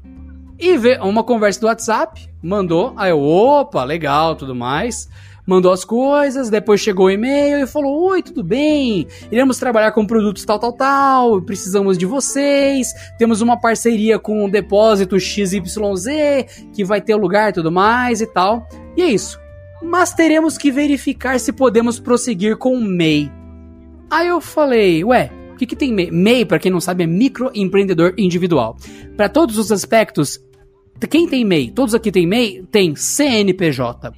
[0.58, 5.08] e uma conversa do WhatsApp, mandou, aí eu, opa, legal, tudo mais
[5.46, 9.06] mandou as coisas, depois chegou o e-mail e falou: Oi, tudo bem?
[9.30, 14.50] Iremos trabalhar com produtos tal, tal, tal, precisamos de vocês, temos uma parceria com o
[14.50, 16.06] depósito XYZ,
[16.74, 18.66] que vai ter lugar e tudo mais e tal.
[18.96, 19.38] E é isso.
[19.82, 23.30] Mas teremos que verificar se podemos prosseguir com o MEI.
[24.10, 26.10] Aí eu falei, ué, o que, que tem MEI?
[26.10, 28.76] MEI, para quem não sabe, é microempreendedor individual.
[29.16, 30.40] Para todos os aspectos,
[31.10, 31.70] quem tem MEI?
[31.70, 32.64] Todos aqui têm MEI?
[32.70, 34.12] Tem CNPJ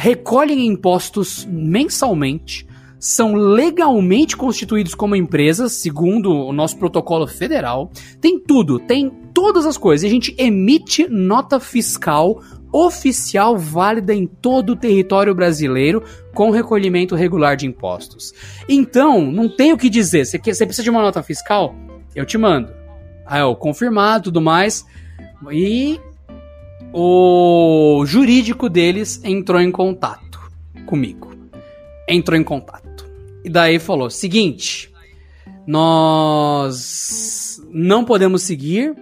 [0.00, 2.66] recolhem impostos mensalmente,
[2.98, 7.90] são legalmente constituídos como empresas, segundo o nosso protocolo federal.
[8.18, 10.06] Tem tudo, tem todas as coisas.
[10.06, 12.42] A gente emite nota fiscal
[12.72, 16.02] oficial válida em todo o território brasileiro
[16.34, 18.32] com recolhimento regular de impostos.
[18.68, 20.24] Então, não tem o que dizer.
[20.24, 21.74] Você, precisa de uma nota fiscal?
[22.14, 22.72] Eu te mando.
[23.26, 24.84] Aí, ó, confirmado, tudo mais.
[25.52, 26.00] E
[26.92, 30.40] o jurídico deles entrou em contato
[30.86, 31.32] comigo.
[32.08, 33.08] Entrou em contato.
[33.44, 34.92] E daí falou: seguinte,
[35.66, 38.94] nós não podemos seguir.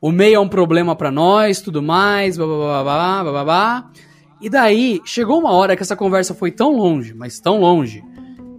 [0.00, 3.90] O meio é um problema para nós, tudo mais, babá, babá.
[4.40, 8.04] E daí chegou uma hora que essa conversa foi tão longe, mas tão longe,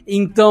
[0.07, 0.49] Então,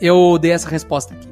[0.00, 1.31] eu dei essa resposta aqui.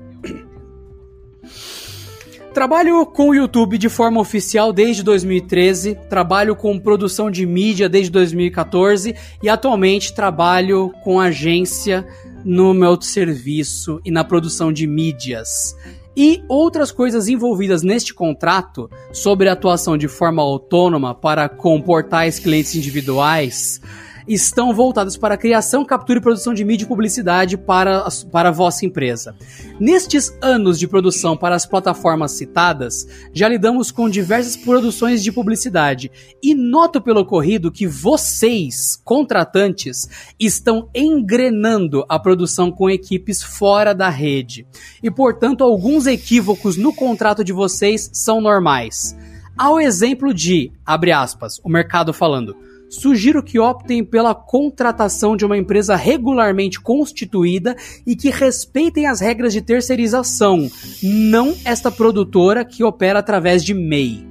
[2.52, 8.10] Trabalho com o YouTube de forma oficial desde 2013, trabalho com produção de mídia desde
[8.10, 12.04] 2014 e atualmente trabalho com agência
[12.44, 15.76] no meu serviço e na produção de mídias.
[16.16, 22.74] E outras coisas envolvidas neste contrato sobre atuação de forma autônoma para com portais clientes
[22.74, 23.80] individuais
[24.26, 28.52] estão voltadas para a criação, captura e produção de mídia e publicidade para, para a
[28.52, 29.34] vossa empresa.
[29.78, 36.10] Nestes anos de produção para as plataformas citadas, já lidamos com diversas produções de publicidade
[36.42, 40.08] e noto pelo ocorrido que vocês, contratantes,
[40.38, 44.66] estão engrenando a produção com equipes fora da rede.
[45.02, 49.16] E, portanto, alguns equívocos no contrato de vocês são normais.
[49.56, 52.56] Ao exemplo de, abre aspas, o mercado falando,
[52.90, 59.52] sugiro que optem pela contratação de uma empresa regularmente constituída e que respeitem as regras
[59.52, 60.68] de terceirização,
[61.02, 64.26] não esta produtora que opera através de MEI.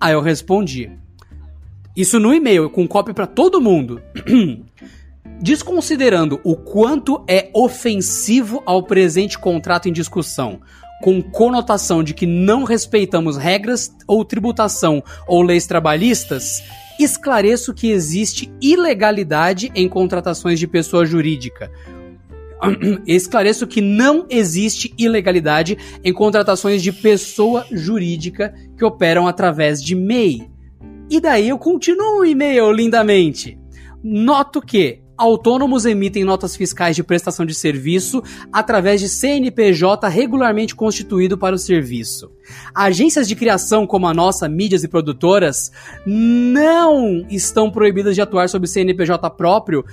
[0.00, 0.90] Aí eu respondi.
[1.96, 4.00] Isso no e-mail, com cópia para todo mundo.
[5.40, 10.60] Desconsiderando o quanto é ofensivo ao presente contrato em discussão,
[11.04, 16.62] com conotação de que não respeitamos regras ou tributação ou leis trabalhistas,
[16.98, 21.70] esclareço que existe ilegalidade em contratações de pessoa jurídica.
[23.06, 30.48] Esclareço que não existe ilegalidade em contratações de pessoa jurídica que operam através de MEI.
[31.10, 33.58] E daí eu continuo o e-mail lindamente.
[34.02, 41.38] Noto que Autônomos emitem notas fiscais de prestação de serviço através de CNPJ regularmente constituído
[41.38, 42.32] para o serviço.
[42.74, 45.70] Agências de criação como a nossa, mídias e produtoras,
[46.04, 49.84] não estão proibidas de atuar sob CNPJ próprio,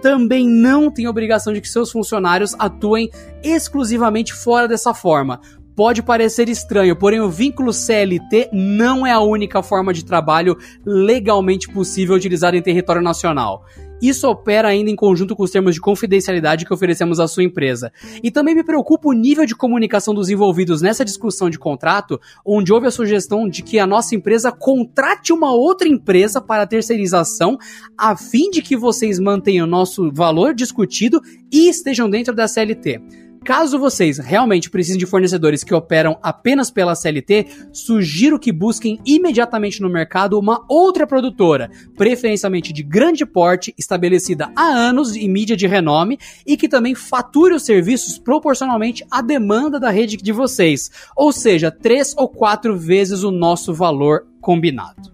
[0.00, 3.10] também não têm obrigação de que seus funcionários atuem
[3.42, 5.40] exclusivamente fora dessa forma,
[5.76, 10.56] Pode parecer estranho, porém o vínculo CLT não é a única forma de trabalho
[10.86, 13.64] legalmente possível utilizada em território nacional.
[14.00, 17.92] Isso opera ainda em conjunto com os termos de confidencialidade que oferecemos à sua empresa.
[18.22, 22.72] E também me preocupa o nível de comunicação dos envolvidos nessa discussão de contrato, onde
[22.72, 27.56] houve a sugestão de que a nossa empresa contrate uma outra empresa para terceirização,
[27.96, 31.20] a fim de que vocês mantenham nosso valor discutido
[31.52, 33.23] e estejam dentro da CLT.
[33.44, 39.82] Caso vocês realmente precisem de fornecedores que operam apenas pela CLT, sugiro que busquem imediatamente
[39.82, 45.66] no mercado uma outra produtora, preferencialmente de grande porte, estabelecida há anos em mídia de
[45.66, 51.30] renome e que também fature os serviços proporcionalmente à demanda da rede de vocês, ou
[51.30, 55.12] seja, três ou quatro vezes o nosso valor combinado.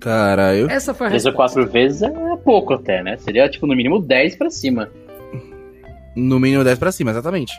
[0.00, 0.68] Caralho.
[0.68, 2.10] Essa foi a Três ou quatro vezes é
[2.42, 3.18] pouco até, né?
[3.18, 4.90] Seria tipo no mínimo 10 pra cima.
[6.16, 7.52] No mínimo 10 pra cima, exatamente.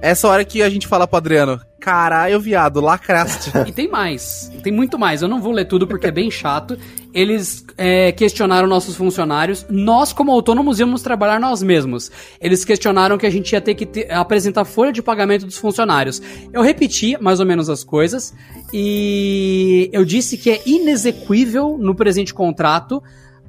[0.00, 3.50] Essa hora que a gente fala pro Adriano, caralho, viado, lacraste.
[3.66, 5.22] E tem mais, tem muito mais.
[5.22, 6.78] Eu não vou ler tudo porque é bem chato.
[7.12, 9.66] Eles é, questionaram nossos funcionários.
[9.68, 12.12] Nós, como autônomos, íamos trabalhar nós mesmos.
[12.40, 16.22] Eles questionaram que a gente ia ter que ter- apresentar folha de pagamento dos funcionários.
[16.52, 18.32] Eu repeti mais ou menos as coisas
[18.72, 23.02] e eu disse que é inexequível no presente contrato.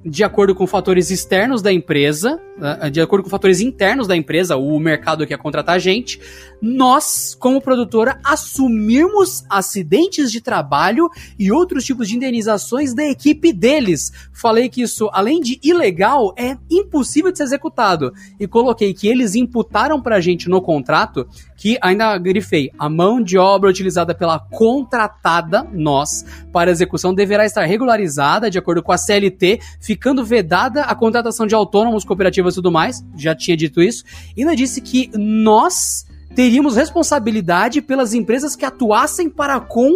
[0.04, 4.56] De acordo com fatores externos da empresa, ah, de acordo com fatores internos da empresa,
[4.56, 6.20] o mercado que ia contratar a gente,
[6.62, 14.12] nós, como produtora, assumirmos acidentes de trabalho e outros tipos de indenizações da equipe deles.
[14.34, 18.14] Falei que isso, além de ilegal, é impossível de ser executado.
[18.40, 23.38] E coloquei que eles imputaram pra gente no contrato que ainda grifei, a mão de
[23.38, 29.60] obra utilizada pela contratada, nós, para execução deverá estar regularizada de acordo com a CLT,
[29.90, 34.04] ficando vedada a contratação de autônomos, cooperativas e tudo mais, já tinha dito isso,
[34.38, 39.92] e ainda disse que nós teríamos responsabilidade pelas empresas que atuassem para com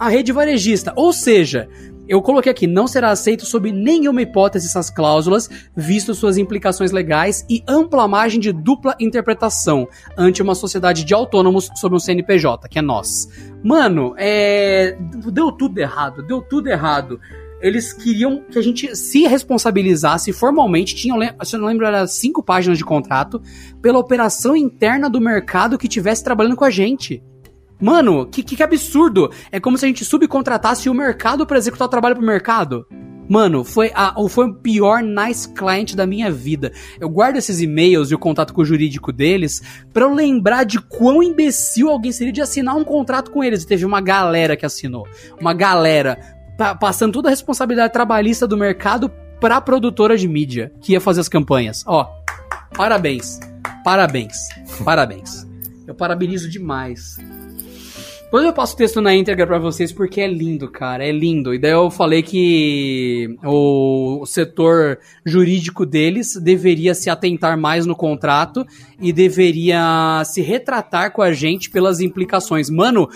[0.00, 1.68] a rede varejista, ou seja,
[2.08, 7.46] eu coloquei aqui, não será aceito sob nenhuma hipótese essas cláusulas, visto suas implicações legais
[7.48, 9.86] e ampla margem de dupla interpretação
[10.18, 13.28] ante uma sociedade de autônomos sob um CNPJ, que é nós.
[13.62, 14.96] Mano, é.
[15.32, 17.20] Deu tudo errado, deu tudo errado.
[17.60, 22.42] Eles queriam que a gente se responsabilizasse formalmente, tinham, se eu não lembro, era cinco
[22.42, 23.40] páginas de contrato,
[23.80, 27.22] pela operação interna do mercado que tivesse trabalhando com a gente.
[27.80, 29.30] Mano, que, que, absurdo!
[29.52, 32.86] É como se a gente subcontratasse o mercado pra executar o trabalho pro mercado.
[33.28, 36.72] Mano, foi, a, foi o pior nice client da minha vida.
[37.00, 40.80] Eu guardo esses e-mails e o contato com o jurídico deles pra eu lembrar de
[40.80, 43.64] quão imbecil alguém seria de assinar um contrato com eles.
[43.64, 45.06] E teve uma galera que assinou.
[45.40, 49.08] Uma galera pa- passando toda a responsabilidade trabalhista do mercado
[49.40, 51.82] pra produtora de mídia que ia fazer as campanhas.
[51.86, 52.08] Ó,
[52.76, 53.38] parabéns.
[53.84, 54.36] Parabéns.
[54.84, 55.46] Parabéns.
[55.86, 57.16] Eu parabenizo demais.
[58.26, 61.54] Depois eu passo o texto na íntegra pra vocês porque é lindo, cara, é lindo.
[61.54, 68.66] E daí eu falei que o setor jurídico deles deveria se atentar mais no contrato
[69.00, 72.68] e deveria se retratar com a gente pelas implicações.
[72.68, 73.08] Mano,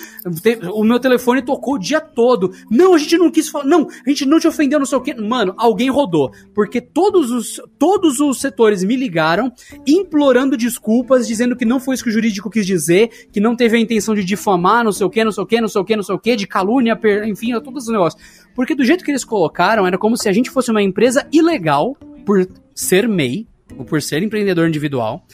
[0.73, 2.53] o meu telefone tocou o dia todo.
[2.71, 3.65] Não, a gente não quis falar.
[3.65, 5.13] Não, a gente não te ofendeu, não sei o quê.
[5.13, 6.31] Mano, alguém rodou.
[6.55, 9.53] Porque todos os, todos os setores me ligaram
[9.85, 13.77] implorando desculpas, dizendo que não foi isso que o jurídico quis dizer, que não teve
[13.77, 15.85] a intenção de difamar, não sei o que, não sei o que, não sei o
[15.85, 18.23] que, não sei o que, de calúnia, per- enfim, todos os negócios.
[18.55, 21.97] Porque do jeito que eles colocaram, era como se a gente fosse uma empresa ilegal
[22.25, 23.47] por ser MEI,
[23.79, 25.25] ou por ser empreendedor individual.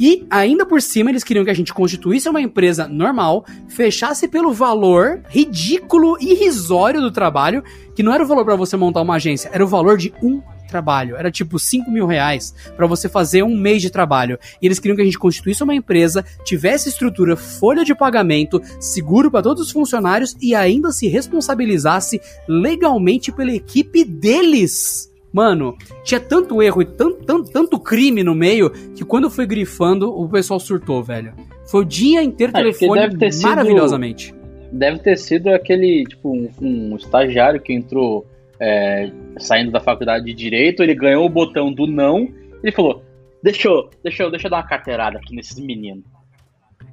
[0.00, 4.52] E ainda por cima eles queriam que a gente constituísse uma empresa normal, fechasse pelo
[4.52, 7.62] valor ridículo, irrisório do trabalho,
[7.94, 10.40] que não era o valor pra você montar uma agência, era o valor de um
[10.72, 11.16] trabalho.
[11.16, 14.38] Era tipo 5 mil reais pra você fazer um mês de trabalho.
[14.60, 19.30] E eles queriam que a gente constituísse uma empresa, tivesse estrutura, folha de pagamento, seguro
[19.30, 25.10] pra todos os funcionários e ainda se responsabilizasse legalmente pela equipe deles.
[25.32, 29.46] Mano, tinha tanto erro e tanto, tanto, tanto crime no meio que quando eu fui
[29.46, 31.32] grifando, o pessoal surtou, velho.
[31.66, 34.34] Foi o dia inteiro É, porque telefone deve ter sido- maravilhosamente.
[34.70, 38.26] Deve ter sido aquele, tipo, um, um estagiário que entrou
[38.62, 42.28] é, saindo da faculdade de Direito, ele ganhou o botão do não,
[42.62, 43.04] ele falou,
[43.42, 46.04] deixa eu, deixa eu, deixa eu dar uma carteirada aqui nesses meninos.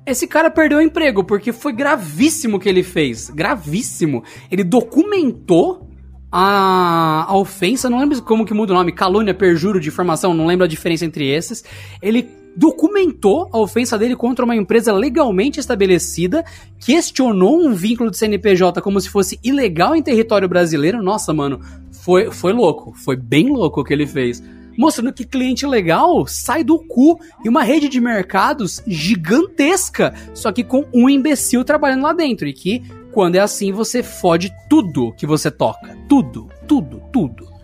[0.04, 3.30] Esse cara perdeu o emprego porque foi gravíssimo o que ele fez.
[3.30, 4.24] Gravíssimo.
[4.50, 5.88] Ele documentou
[6.32, 10.66] a, a ofensa, não lembro como que muda o nome, calúnia, perjúrio, difamação, não lembro
[10.66, 11.64] a diferença entre esses.
[12.02, 12.28] Ele
[12.60, 16.44] documentou a ofensa dele contra uma empresa legalmente estabelecida,
[16.78, 21.02] questionou um vínculo de CNPJ como se fosse ilegal em território brasileiro.
[21.02, 24.44] Nossa, mano, foi, foi louco, foi bem louco o que ele fez.
[24.78, 30.64] Mostrando que cliente legal sai do cu e uma rede de mercados gigantesca, só que
[30.64, 32.46] com um imbecil trabalhando lá dentro.
[32.46, 32.84] E que,
[33.14, 35.98] quando é assim, você fode tudo que você toca.
[36.10, 37.59] Tudo, tudo, tudo.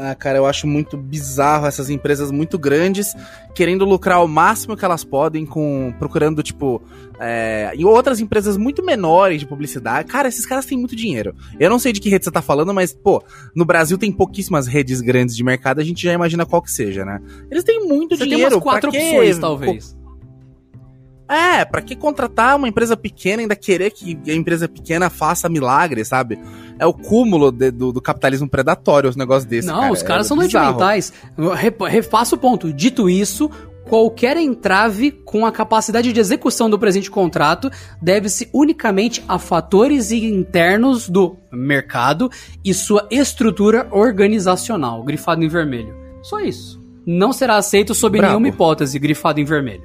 [0.00, 3.16] Ah, cara, eu acho muito bizarro essas empresas muito grandes
[3.52, 6.80] querendo lucrar o máximo que elas podem com procurando tipo
[7.18, 10.06] é, e outras empresas muito menores de publicidade.
[10.06, 11.34] Cara, esses caras têm muito dinheiro.
[11.58, 13.20] Eu não sei de que rede você tá falando, mas pô,
[13.56, 15.80] no Brasil tem pouquíssimas redes grandes de mercado.
[15.80, 17.20] A gente já imagina qual que seja, né?
[17.50, 18.50] Eles têm muito Você dinheiro.
[18.50, 19.98] tem umas quatro opções, talvez.
[21.28, 25.46] É, pra que contratar uma empresa pequena e ainda querer que a empresa pequena faça
[25.46, 26.38] milagre, sabe?
[26.78, 29.70] É o cúmulo de- do, do capitalismo predatório, os negócios desses.
[29.70, 30.52] Não, os caras é são doentes
[31.88, 32.72] Refaço o ponto.
[32.72, 33.50] Dito isso,
[33.88, 37.70] qualquer entrave com a capacidade de execução do presente contrato
[38.00, 42.30] deve-se unicamente a fatores internos do mercado
[42.64, 45.94] e sua estrutura organizacional, grifado em vermelho.
[46.22, 46.78] Só isso.
[47.06, 48.32] Não será aceito sob Brabo.
[48.34, 49.82] nenhuma hipótese, grifado em vermelho.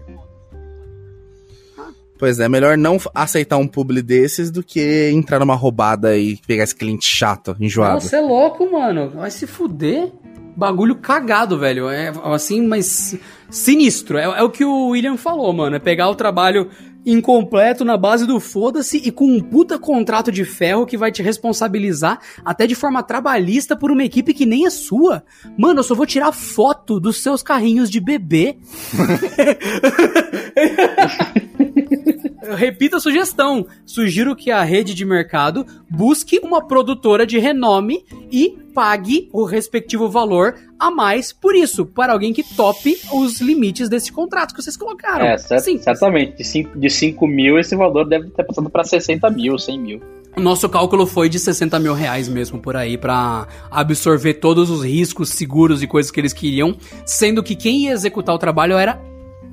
[2.24, 6.64] Pois é, melhor não aceitar um publi desses do que entrar numa roubada e pegar
[6.64, 7.96] esse cliente chato, enjoado.
[7.96, 9.10] Nossa, é louco, mano.
[9.10, 10.10] Vai se fuder.
[10.56, 11.90] Bagulho cagado, velho.
[11.90, 13.18] É assim, mas
[13.50, 14.18] sinistro.
[14.18, 15.76] É, é o que o William falou, mano.
[15.76, 16.70] É pegar o trabalho
[17.06, 21.22] incompleto na base do foda-se e com um puta contrato de ferro que vai te
[21.22, 25.24] responsabilizar até de forma trabalhista por uma equipe que nem é sua.
[25.58, 28.58] Mano, eu só vou tirar foto dos seus carrinhos de bebê.
[32.44, 33.66] Eu repito a sugestão.
[33.86, 40.10] Sugiro que a rede de mercado busque uma produtora de renome e pague o respectivo
[40.10, 44.76] valor a mais por isso, para alguém que tope os limites desse contrato que vocês
[44.76, 45.26] colocaram.
[45.26, 45.78] É, Sim.
[45.78, 46.38] certamente.
[46.38, 50.02] De 5 de cinco mil, esse valor deve ter passado pra 60 mil, 100 mil.
[50.36, 54.84] O nosso cálculo foi de 60 mil reais mesmo por aí, pra absorver todos os
[54.84, 56.76] riscos, seguros e coisas que eles queriam,
[57.06, 59.00] sendo que quem ia executar o trabalho era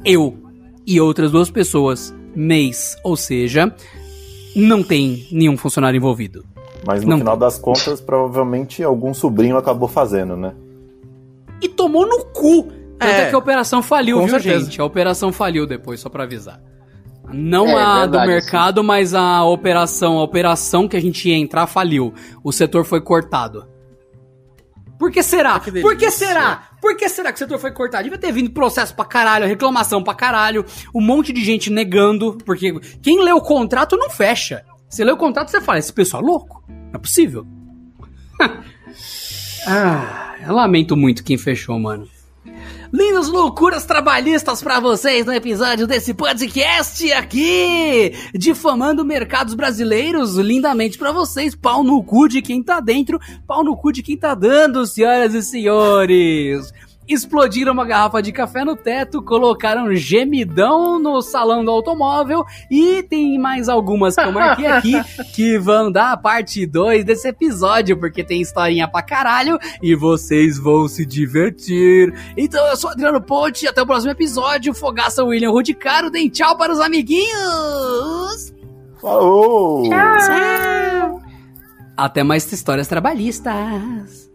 [0.05, 0.37] eu
[0.87, 3.75] e outras duas pessoas mês, ou seja,
[4.55, 6.45] não tem nenhum funcionário envolvido.
[6.87, 7.19] Mas no Não.
[7.19, 10.55] final das contas, provavelmente algum sobrinho acabou fazendo, né?
[11.61, 12.65] E tomou no cu.
[12.99, 14.65] Tanto é, É, que a operação faliu, com viu, certeza.
[14.65, 14.81] gente?
[14.81, 16.61] A operação faliu depois, só pra avisar.
[17.33, 21.37] Não É, a do verdade, mercado, mas a operação, a operação que a gente ia
[21.37, 22.13] entrar faliu.
[22.43, 23.67] O setor foi cortado.
[25.01, 25.59] Por que será?
[25.59, 25.73] que.
[25.81, 26.69] Por que será?
[26.79, 28.05] Por que será que o setor foi cortado?
[28.05, 30.63] Devia ter vindo processo pra caralho, reclamação pra caralho,
[30.95, 34.63] um monte de gente negando, porque quem lê o contrato não fecha.
[34.91, 36.63] Você lê o contrato, você fala, esse pessoal é louco?
[36.69, 37.47] Não é possível.
[39.67, 42.07] ah, eu lamento muito quem fechou, mano.
[42.93, 51.13] Lindas loucuras trabalhistas pra vocês no episódio desse podcast aqui, difamando mercados brasileiros lindamente pra
[51.13, 51.55] vocês.
[51.55, 55.35] Pau no cu de quem tá dentro, pau no cu de quem tá dando, senhoras
[55.35, 56.73] e senhores.
[57.11, 63.37] Explodiram uma garrafa de café no teto, colocaram gemidão no salão do automóvel e tem
[63.37, 64.95] mais algumas que eu marquei aqui
[65.35, 70.57] que vão dar a parte 2 desse episódio, porque tem historinha pra caralho e vocês
[70.57, 72.15] vão se divertir.
[72.37, 74.73] Então eu sou Adriano Ponte, até o próximo episódio.
[74.73, 78.55] Fogaça William Rudicaro, deem tchau para os amiguinhos.
[79.01, 79.83] Falou!
[81.97, 84.30] Até mais histórias trabalhistas.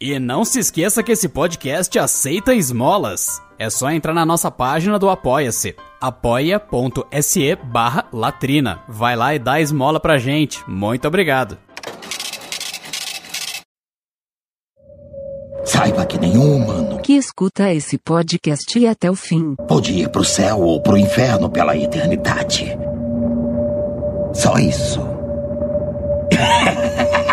[0.00, 3.40] E não se esqueça que esse podcast aceita esmolas.
[3.58, 8.80] É só entrar na nossa página do Apoia-se, apoia.se barra latrina.
[8.86, 10.62] Vai lá e dá esmola pra gente.
[10.68, 11.56] Muito obrigado.
[15.64, 19.54] Saiba que nenhum humano Que escuta esse podcast e até o fim.
[19.66, 22.76] pode ir pro céu ou pro inferno pela eternidade.
[24.34, 25.00] Só isso.